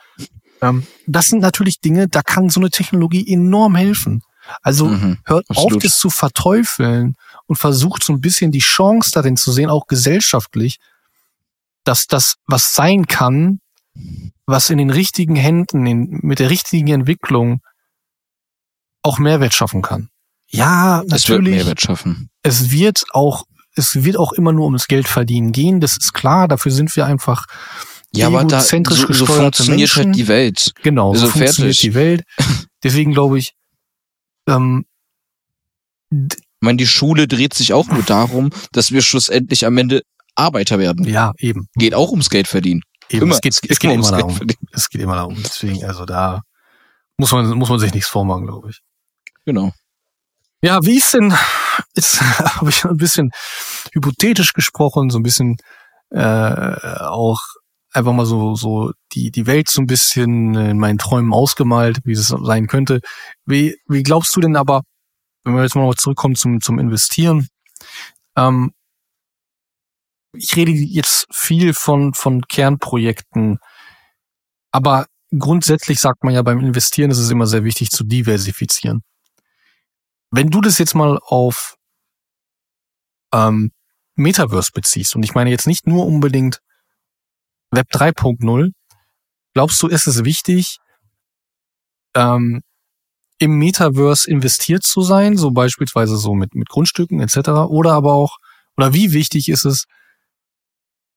[0.64, 4.22] Ähm, das sind natürlich Dinge, da kann so eine Technologie enorm helfen.
[4.62, 5.76] Also mhm, hört absolut.
[5.76, 9.86] auf, das zu verteufeln und versucht so ein bisschen die Chance darin zu sehen, auch
[9.86, 10.78] gesellschaftlich,
[11.84, 13.60] dass das was sein kann,
[14.46, 17.60] was in den richtigen Händen, in, mit der richtigen Entwicklung
[19.02, 20.08] auch Mehrwert schaffen kann.
[20.48, 21.14] Ja, natürlich.
[21.14, 22.30] Es wird Mehrwert schaffen.
[22.42, 23.44] Es wird auch,
[23.74, 25.80] es wird auch immer nur ums Geld verdienen gehen.
[25.80, 26.48] Das ist klar.
[26.48, 27.46] Dafür sind wir einfach
[28.16, 30.04] ja, aber da so, so funktioniert halt Menschen.
[30.04, 30.72] halt die Welt.
[30.82, 31.80] Genau, so, so funktioniert fertig.
[31.80, 32.24] die Welt.
[32.82, 33.54] Deswegen glaube ich,
[34.48, 34.84] ähm,
[36.10, 40.02] ich meine, die Schule dreht sich auch nur darum, dass wir schlussendlich am Ende
[40.34, 41.04] Arbeiter werden.
[41.04, 41.68] Ja, eben.
[41.76, 42.82] Geht auch ums Geld verdienen.
[43.08, 43.34] Eben, immer.
[43.34, 44.38] Es geht, es geht immer darum.
[44.72, 45.36] Es geht immer darum.
[45.42, 46.42] Deswegen, also da
[47.16, 48.80] muss man, muss man sich nichts vormachen, glaube ich.
[49.44, 49.72] Genau.
[50.62, 51.34] Ja, wie ist denn,
[51.94, 52.20] jetzt
[52.56, 53.30] habe ich ein bisschen
[53.92, 55.56] hypothetisch gesprochen, so ein bisschen
[56.10, 57.40] äh, auch
[57.94, 62.12] einfach mal so, so die, die Welt so ein bisschen in meinen Träumen ausgemalt, wie
[62.12, 63.00] es sein könnte.
[63.46, 64.82] Wie, wie glaubst du denn aber,
[65.44, 67.48] wenn wir jetzt mal zurückkommen zum, zum Investieren,
[68.36, 68.72] ähm,
[70.32, 73.58] ich rede jetzt viel von, von Kernprojekten,
[74.72, 75.06] aber
[75.38, 79.02] grundsätzlich sagt man ja beim Investieren ist es immer sehr wichtig zu diversifizieren.
[80.32, 81.76] Wenn du das jetzt mal auf
[83.32, 83.70] ähm,
[84.16, 86.60] Metaverse beziehst, und ich meine jetzt nicht nur unbedingt
[87.74, 88.70] Web 3.0,
[89.54, 90.78] glaubst du, ist es wichtig,
[92.14, 92.62] ähm,
[93.38, 97.48] im Metaverse investiert zu sein, so beispielsweise so mit, mit Grundstücken etc.
[97.68, 98.38] Oder aber auch,
[98.76, 99.86] oder wie wichtig ist es,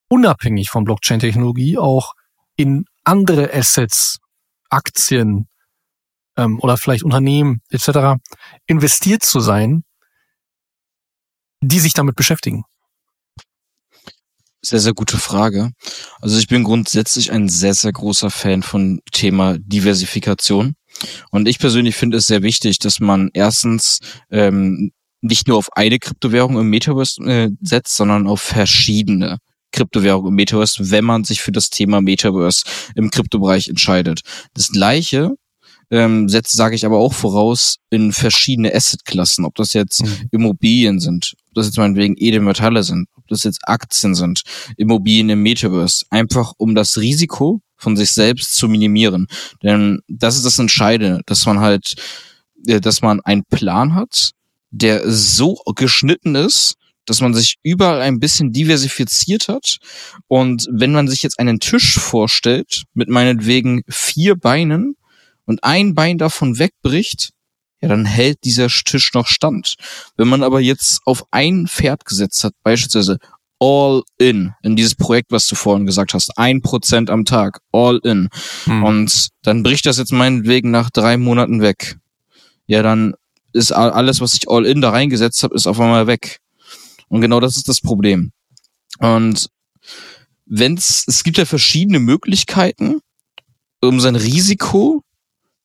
[0.10, 2.14] unabhängig von Blockchain-Technologie auch
[2.55, 4.18] in andere Assets,
[4.70, 5.47] Aktien
[6.38, 8.20] ähm, oder vielleicht Unternehmen etc.
[8.66, 9.84] investiert zu sein,
[11.62, 12.64] die sich damit beschäftigen?
[14.62, 15.72] Sehr, sehr gute Frage.
[16.20, 20.74] Also ich bin grundsätzlich ein sehr, sehr großer Fan von Thema Diversifikation.
[21.32, 23.99] Und ich persönlich finde es sehr wichtig, dass man erstens
[24.32, 24.91] ähm,
[25.22, 29.38] nicht nur auf eine Kryptowährung im Metaverse äh, setzt, sondern auf verschiedene.
[29.72, 32.64] Kryptowährung im Metaverse, wenn man sich für das Thema Metaverse
[32.95, 34.22] im Kryptobereich entscheidet.
[34.53, 35.36] Das gleiche
[35.89, 40.30] ähm, setzt, sage ich aber auch voraus, in verschiedene Assetklassen, ob das jetzt mhm.
[40.32, 44.43] Immobilien sind, ob das jetzt meinetwegen Edelmetalle sind, ob das jetzt Aktien sind,
[44.78, 49.28] Immobilien im Metaverse, einfach um das Risiko von sich selbst zu minimieren.
[49.61, 51.95] Denn das ist das Entscheidende, dass man halt,
[52.65, 54.32] äh, dass man einen Plan hat,
[54.71, 56.75] der so geschnitten ist,
[57.05, 59.78] dass man sich überall ein bisschen diversifiziert hat.
[60.28, 64.95] Und wenn man sich jetzt einen Tisch vorstellt, mit meinetwegen vier Beinen
[65.45, 67.32] und ein Bein davon wegbricht,
[67.82, 69.75] ja, dann hält dieser Tisch noch stand.
[70.15, 73.17] Wenn man aber jetzt auf ein Pferd gesetzt hat, beispielsweise
[73.59, 77.99] all in, in dieses Projekt, was du vorhin gesagt hast, ein Prozent am Tag, all
[78.03, 78.30] in.
[78.65, 78.84] Hm.
[78.84, 81.97] Und dann bricht das jetzt meinetwegen nach drei Monaten weg.
[82.67, 83.13] Ja, dann
[83.53, 86.39] ist alles, was ich all in da reingesetzt habe, ist auf einmal weg.
[87.07, 88.32] Und genau das ist das Problem.
[88.99, 89.49] Und
[90.45, 92.99] wenn's, es gibt ja verschiedene Möglichkeiten,
[93.82, 95.03] um sein Risiko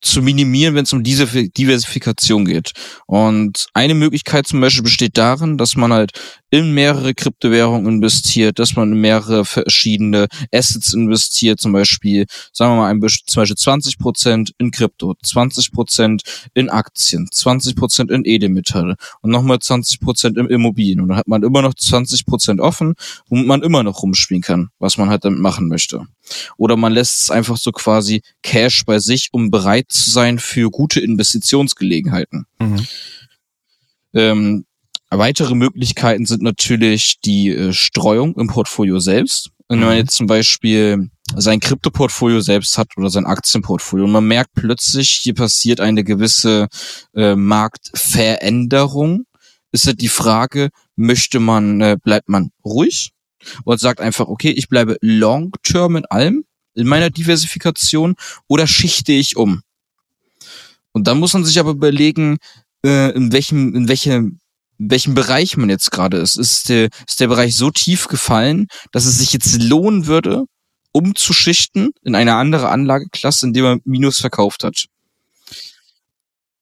[0.03, 2.72] zu minimieren, wenn es um diese Diversifikation geht.
[3.07, 6.12] Und eine Möglichkeit zum Beispiel besteht darin, dass man halt
[6.53, 12.76] in mehrere Kryptowährungen investiert, dass man in mehrere verschiedene Assets investiert, zum Beispiel, sagen wir
[12.76, 16.22] mal, ein, zum Beispiel 20 Prozent in Krypto, 20 Prozent
[16.53, 21.00] in Aktien, 20 Prozent in Edelmetalle und nochmal 20 Prozent in Immobilien.
[21.00, 22.96] Und dann hat man immer noch 20 Prozent offen,
[23.30, 26.07] womit man immer noch rumspielen kann, was man halt damit machen möchte.
[26.59, 30.70] Oder man lässt es einfach so quasi Cash bei sich, um bereit zu sein für
[30.70, 32.44] gute Investitionsgelegenheiten.
[32.59, 32.86] Mhm.
[34.12, 34.64] Ähm,
[35.18, 39.50] weitere Möglichkeiten sind natürlich die äh, Streuung im Portfolio selbst.
[39.68, 39.96] Wenn man mhm.
[39.96, 45.34] jetzt zum Beispiel sein Kryptoportfolio selbst hat oder sein Aktienportfolio und man merkt plötzlich, hier
[45.34, 46.68] passiert eine gewisse
[47.14, 49.24] äh, Marktveränderung,
[49.70, 53.12] ist halt die Frage, möchte man, äh, bleibt man ruhig
[53.64, 56.44] und sagt einfach, okay, ich bleibe long-term in allem,
[56.74, 58.14] in meiner Diversifikation
[58.48, 59.62] oder schichte ich um?
[60.92, 62.38] Und dann muss man sich aber überlegen,
[62.84, 64.38] äh, in welchem, in welchem,
[64.83, 66.37] in welchem Bereich man jetzt gerade ist.
[66.37, 70.45] Ist der, ist der Bereich so tief gefallen, dass es sich jetzt lohnen würde,
[70.93, 74.87] umzuschichten in eine andere Anlageklasse, indem man Minus verkauft hat?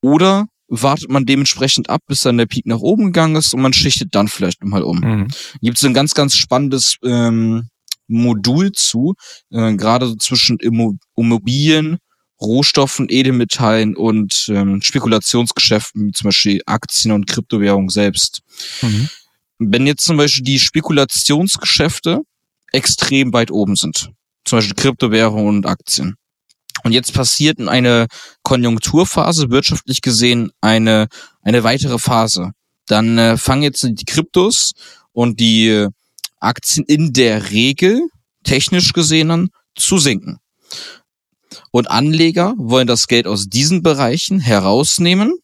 [0.03, 3.73] Oder wartet man dementsprechend ab, bis dann der Peak nach oben gegangen ist und man
[3.73, 5.01] schichtet dann vielleicht nochmal um.
[5.01, 5.29] Mhm.
[5.63, 7.69] Gibt es ein ganz, ganz spannendes ähm,
[8.07, 9.15] Modul zu,
[9.51, 11.99] äh, gerade so zwischen Immobilien,
[12.41, 18.41] Rohstoffen, Edelmetallen und ähm, Spekulationsgeschäften, wie zum Beispiel Aktien und Kryptowährung selbst.
[18.83, 19.09] Mhm.
[19.59, 22.21] Wenn jetzt zum Beispiel die Spekulationsgeschäfte
[22.73, 24.11] extrem weit oben sind,
[24.45, 26.17] zum Beispiel Kryptowährung und Aktien,
[26.83, 28.07] und jetzt passiert in einer
[28.43, 31.09] Konjunkturphase, wirtschaftlich gesehen, eine,
[31.43, 32.53] eine weitere Phase,
[32.87, 34.73] dann äh, fangen jetzt die Kryptos
[35.13, 35.87] und die
[36.39, 38.01] Aktien in der Regel,
[38.45, 40.39] technisch gesehen, an, zu sinken.
[41.71, 45.35] Und Anleger wollen das Geld aus diesen Bereichen herausnehmen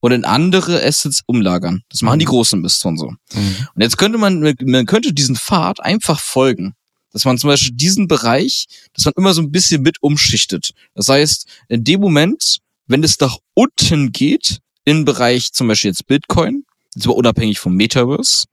[0.00, 1.82] und in andere Assets umlagern.
[1.88, 2.20] Das machen mhm.
[2.20, 3.10] die großen Investoren so.
[3.34, 3.66] Mhm.
[3.74, 6.74] Und jetzt könnte man, man könnte diesen Pfad einfach folgen.
[7.12, 10.72] Dass man zum Beispiel diesen Bereich, dass man immer so ein bisschen mit umschichtet.
[10.94, 16.06] Das heißt, in dem Moment, wenn es nach unten geht, im Bereich zum Beispiel jetzt
[16.06, 18.44] Bitcoin, jetzt aber unabhängig vom Metaverse,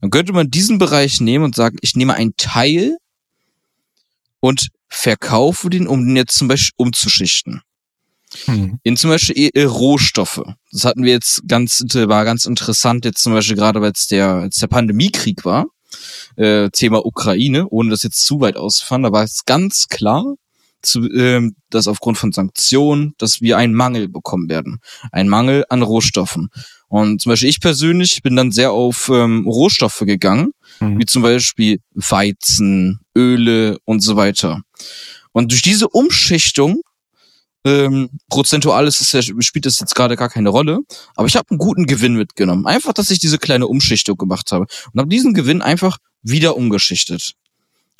[0.00, 2.98] dann könnte man diesen Bereich nehmen und sagen, ich nehme einen Teil
[4.40, 7.62] und verkaufe den, um den jetzt zum Beispiel umzuschichten.
[8.44, 8.78] Hm.
[8.82, 10.42] In zum Beispiel äh, Rohstoffe.
[10.70, 14.28] Das hatten wir jetzt ganz, war ganz interessant, jetzt zum Beispiel gerade, weil es der,
[14.28, 15.66] als der Pandemiekrieg war,
[16.36, 20.24] äh, Thema Ukraine, ohne das jetzt zu weit auszufahren, da war es ganz klar,
[20.82, 24.80] zu, ähm, dass aufgrund von Sanktionen, dass wir einen Mangel bekommen werden.
[25.10, 26.48] Ein Mangel an Rohstoffen.
[26.88, 30.98] Und zum Beispiel ich persönlich bin dann sehr auf ähm, Rohstoffe gegangen, mhm.
[30.98, 34.62] wie zum Beispiel Weizen, Öle und so weiter.
[35.32, 36.82] Und durch diese Umschichtung
[37.64, 40.80] ähm, prozentual ist es ja, spielt das jetzt gerade gar keine Rolle.
[41.14, 42.66] Aber ich habe einen guten Gewinn mitgenommen.
[42.66, 44.66] Einfach, dass ich diese kleine Umschichtung gemacht habe.
[44.92, 47.32] Und habe diesen Gewinn einfach wieder umgeschichtet.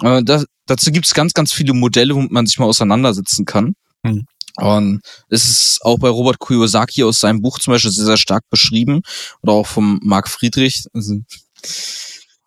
[0.03, 3.75] Äh, das, dazu gibt es ganz, ganz viele Modelle, womit man sich mal auseinandersetzen kann.
[4.03, 4.27] Mhm.
[4.57, 8.45] Und es ist auch bei Robert Kiyosaki aus seinem Buch zum Beispiel sehr, sehr stark
[8.51, 9.03] beschrieben.
[9.43, 10.85] Oder auch vom Marc Friedrich.
[10.93, 11.21] Also,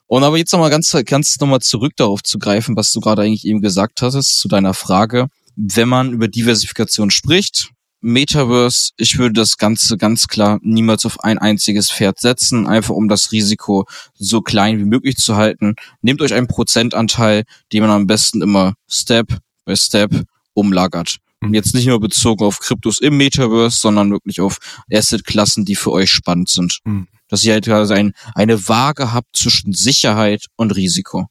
[0.07, 3.45] und aber jetzt nochmal ganz, ganz nochmal zurück darauf zu greifen, was du gerade eigentlich
[3.45, 9.57] eben gesagt hattest, zu deiner Frage wenn man über Diversifikation spricht, Metaverse, ich würde das
[9.57, 14.77] Ganze ganz klar niemals auf ein einziges Pferd setzen, einfach um das Risiko so klein
[14.77, 15.75] wie möglich zu halten.
[16.01, 17.43] Nehmt euch einen Prozentanteil,
[17.73, 20.11] den man am besten immer Step by Step
[20.53, 21.17] umlagert.
[21.41, 24.57] Und jetzt nicht nur bezogen auf Kryptos im Metaverse, sondern wirklich auf
[24.91, 26.79] Assetklassen, die für euch spannend sind.
[27.27, 31.27] Dass ihr halt also ein, eine Waage habt zwischen Sicherheit und Risiko.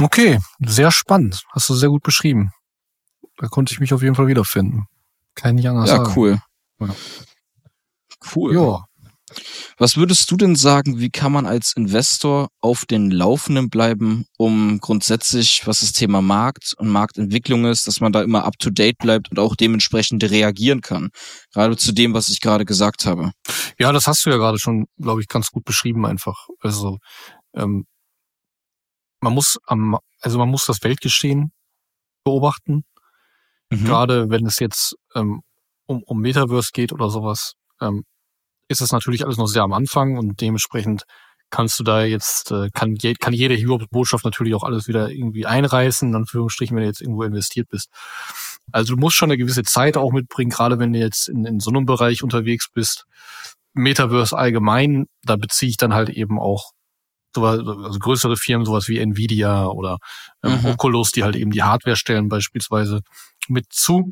[0.00, 1.44] Okay, sehr spannend.
[1.50, 2.52] Hast du sehr gut beschrieben.
[3.36, 4.86] Da konnte ich mich auf jeden Fall wiederfinden.
[5.34, 6.12] Kann ich anders ja, sagen.
[6.16, 6.40] Cool.
[6.80, 6.94] Ja,
[8.34, 8.54] cool.
[8.54, 8.87] Ja.
[9.76, 14.78] Was würdest du denn sagen, wie kann man als Investor auf den Laufenden bleiben, um
[14.80, 18.98] grundsätzlich, was das Thema Markt und Marktentwicklung ist, dass man da immer up to date
[18.98, 21.10] bleibt und auch dementsprechend reagieren kann?
[21.52, 23.32] Gerade zu dem, was ich gerade gesagt habe.
[23.78, 26.48] Ja, das hast du ja gerade schon, glaube ich, ganz gut beschrieben einfach.
[26.60, 26.98] Also
[27.54, 27.86] ähm,
[29.20, 31.52] man muss am, also man muss das Weltgeschehen
[32.24, 32.84] beobachten.
[33.70, 33.84] Mhm.
[33.84, 35.42] Gerade wenn es jetzt ähm,
[35.86, 38.04] um, um Metaverse geht oder sowas, ähm,
[38.68, 41.04] ist es natürlich alles noch sehr am Anfang und dementsprechend
[41.50, 43.56] kannst du da jetzt, äh, kann, je, kann jede
[43.90, 47.88] Botschaft natürlich auch alles wieder irgendwie einreißen, in Anführungsstrichen, wenn du jetzt irgendwo investiert bist.
[48.70, 51.60] Also du musst schon eine gewisse Zeit auch mitbringen, gerade wenn du jetzt in, in
[51.60, 53.06] so einem Bereich unterwegs bist.
[53.72, 56.72] Metaverse allgemein, da beziehe ich dann halt eben auch
[57.34, 59.98] sowas, also größere Firmen, sowas wie Nvidia oder
[60.42, 60.66] ähm, mhm.
[60.66, 63.00] Oculus, die halt eben die Hardware stellen beispielsweise
[63.48, 64.10] mit zu.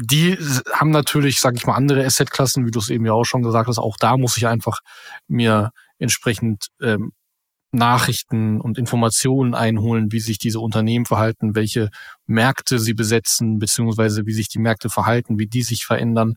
[0.00, 0.38] Die
[0.72, 3.68] haben natürlich, sag ich mal, andere Assetklassen, wie du es eben ja auch schon gesagt
[3.68, 3.78] hast.
[3.78, 4.78] Auch da muss ich einfach
[5.26, 7.12] mir entsprechend ähm,
[7.72, 11.90] Nachrichten und Informationen einholen, wie sich diese Unternehmen verhalten, welche
[12.26, 16.34] Märkte sie besetzen, beziehungsweise wie sich die Märkte verhalten, wie die sich verändern.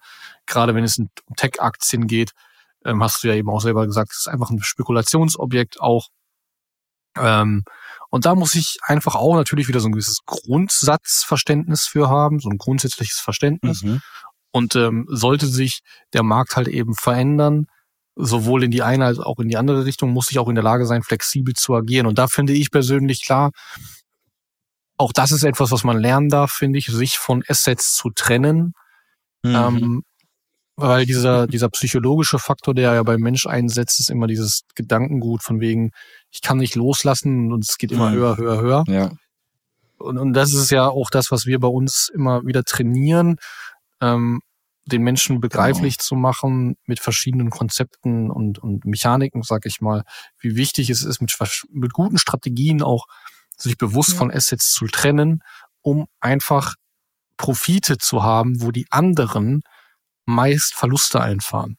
[0.47, 2.31] Gerade wenn es um Tech-Aktien geht,
[2.83, 6.07] ähm, hast du ja eben auch selber gesagt, es ist einfach ein Spekulationsobjekt auch.
[7.15, 7.63] Ähm,
[8.11, 12.49] und da muss ich einfach auch natürlich wieder so ein gewisses Grundsatzverständnis für haben, so
[12.49, 13.83] ein grundsätzliches Verständnis.
[13.83, 14.01] Mhm.
[14.51, 15.79] Und ähm, sollte sich
[16.11, 17.67] der Markt halt eben verändern,
[18.17, 20.63] sowohl in die eine als auch in die andere Richtung, muss ich auch in der
[20.63, 22.05] Lage sein, flexibel zu agieren.
[22.05, 23.51] Und da finde ich persönlich klar,
[24.97, 28.73] auch das ist etwas, was man lernen darf, finde ich, sich von Assets zu trennen.
[29.41, 29.55] Mhm.
[29.55, 30.03] Ähm,
[30.75, 35.59] weil dieser, dieser psychologische Faktor, der ja beim Mensch einsetzt, ist immer dieses Gedankengut von
[35.59, 35.91] wegen,
[36.31, 38.15] ich kann nicht loslassen und es geht immer mhm.
[38.15, 38.83] höher, höher, höher.
[38.87, 39.11] Ja.
[39.97, 43.37] Und, und das ist ja auch das, was wir bei uns immer wieder trainieren,
[44.01, 44.41] ähm,
[44.85, 46.05] den Menschen begreiflich genau.
[46.05, 50.03] zu machen mit verschiedenen Konzepten und, und Mechaniken, sag ich mal,
[50.39, 51.33] wie wichtig es ist, mit,
[51.69, 53.05] mit guten Strategien auch
[53.55, 54.15] sich bewusst ja.
[54.17, 55.43] von Assets zu trennen,
[55.81, 56.75] um einfach
[57.37, 59.61] Profite zu haben, wo die anderen
[60.31, 61.77] meist Verluste einfahren.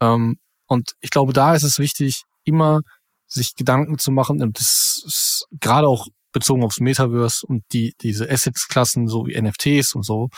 [0.00, 2.80] Ähm, und ich glaube, da ist es wichtig, immer
[3.26, 8.28] sich Gedanken zu machen, und das ist gerade auch bezogen aufs Metaverse und die, diese
[8.30, 10.28] Assets-Klassen, so wie NFTs und so.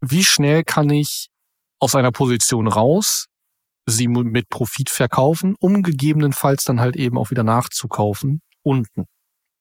[0.00, 1.28] Wie schnell kann ich
[1.78, 3.26] aus einer Position raus,
[3.86, 9.06] sie mit Profit verkaufen, um gegebenenfalls dann halt eben auch wieder nachzukaufen, unten.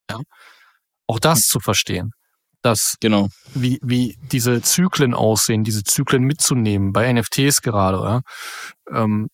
[0.09, 0.21] Ja?
[1.07, 2.11] Auch das zu verstehen.
[2.61, 3.29] Dass genau.
[3.53, 8.21] wie, wie diese Zyklen aussehen, diese Zyklen mitzunehmen, bei NFTs gerade, ja?
[8.91, 9.29] ähm,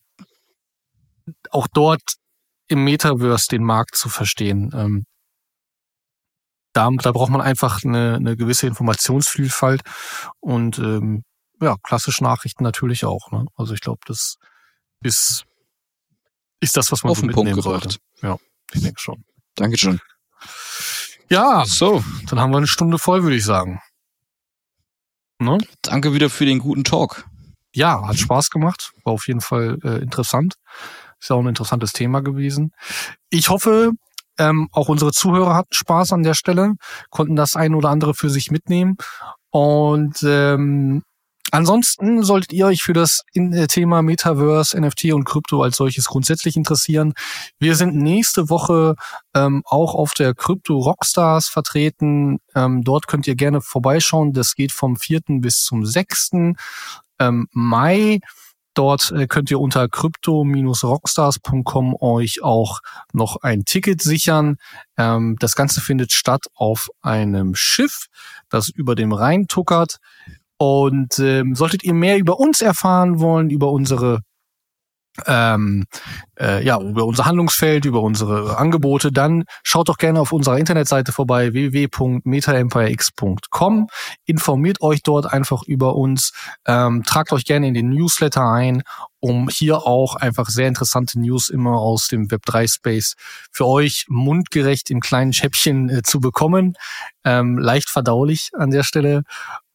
[1.49, 2.01] auch dort
[2.67, 4.71] im Metaverse den Markt zu verstehen.
[4.73, 5.05] Ähm,
[6.73, 9.81] da, da braucht man einfach eine, eine gewisse Informationsvielfalt
[10.39, 11.23] und ähm,
[11.61, 13.31] ja, klassische Nachrichten natürlich auch.
[13.31, 13.45] Ne?
[13.55, 14.35] Also ich glaube, das
[15.01, 15.45] ist,
[16.59, 17.97] ist das, was man Auf den mitnehmen Punkt sollte.
[18.21, 18.37] Ja,
[18.73, 19.23] ich denke schon.
[19.55, 19.99] Dankeschön.
[21.29, 23.81] Ja, so, dann haben wir eine Stunde voll, würde ich sagen.
[25.39, 25.57] Ne?
[25.81, 27.25] Danke wieder für den guten Talk.
[27.73, 28.91] Ja, hat Spaß gemacht.
[29.03, 30.55] War auf jeden Fall äh, interessant.
[31.19, 32.71] Ist ja auch ein interessantes Thema gewesen.
[33.29, 33.91] Ich hoffe,
[34.37, 36.73] ähm, auch unsere Zuhörer hatten Spaß an der Stelle,
[37.09, 38.95] konnten das ein oder andere für sich mitnehmen.
[39.49, 41.03] Und ähm,
[41.55, 46.57] Ansonsten solltet ihr euch für das äh, Thema Metaverse, NFT und Krypto als solches grundsätzlich
[46.57, 47.13] interessieren.
[47.59, 48.95] Wir sind nächste Woche
[49.33, 52.39] ähm, auch auf der Krypto Rockstars vertreten.
[52.55, 54.33] Ähm, dort könnt ihr gerne vorbeischauen.
[54.33, 55.21] Das geht vom 4.
[55.39, 56.31] bis zum 6.
[57.19, 58.19] Ähm, Mai.
[58.73, 62.81] Dort äh, könnt ihr unter crypto-rockstars.com euch auch
[63.13, 64.57] noch ein Ticket sichern.
[64.97, 68.07] Ähm, das Ganze findet statt auf einem Schiff,
[68.49, 69.99] das über dem Rhein tuckert.
[70.57, 74.21] Und ähm, solltet ihr mehr über uns erfahren wollen, über unsere
[75.25, 75.85] ähm,
[76.39, 81.11] äh, ja, über unser Handlungsfeld, über unsere Angebote, dann schaut doch gerne auf unserer Internetseite
[81.11, 83.87] vorbei, www.metaempirex.com.
[84.25, 86.33] Informiert euch dort einfach über uns,
[86.65, 88.83] ähm, tragt euch gerne in den Newsletter ein,
[89.19, 93.15] um hier auch einfach sehr interessante News immer aus dem Web3-Space
[93.51, 96.75] für euch mundgerecht in kleinen Schäppchen äh, zu bekommen.
[97.23, 99.23] Ähm, leicht verdaulich an der Stelle.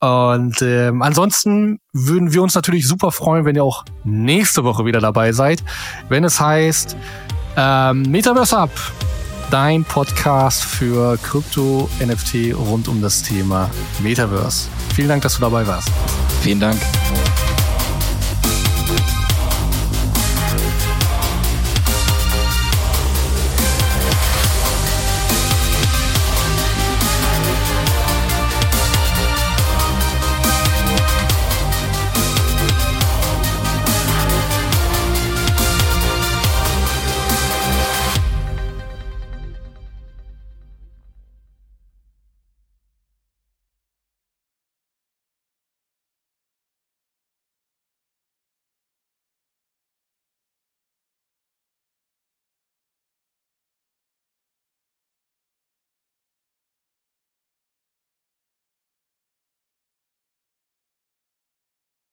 [0.01, 5.01] Und ähm, ansonsten würden wir uns natürlich super freuen, wenn ihr auch nächste Woche wieder
[5.01, 5.62] dabei seid,
[6.09, 6.96] wenn es heißt
[7.57, 8.70] ähm, Metaverse Up,
[9.51, 14.68] dein Podcast für Krypto, NFT rund um das Thema Metaverse.
[14.94, 15.90] Vielen Dank, dass du dabei warst.
[16.40, 16.80] Vielen Dank.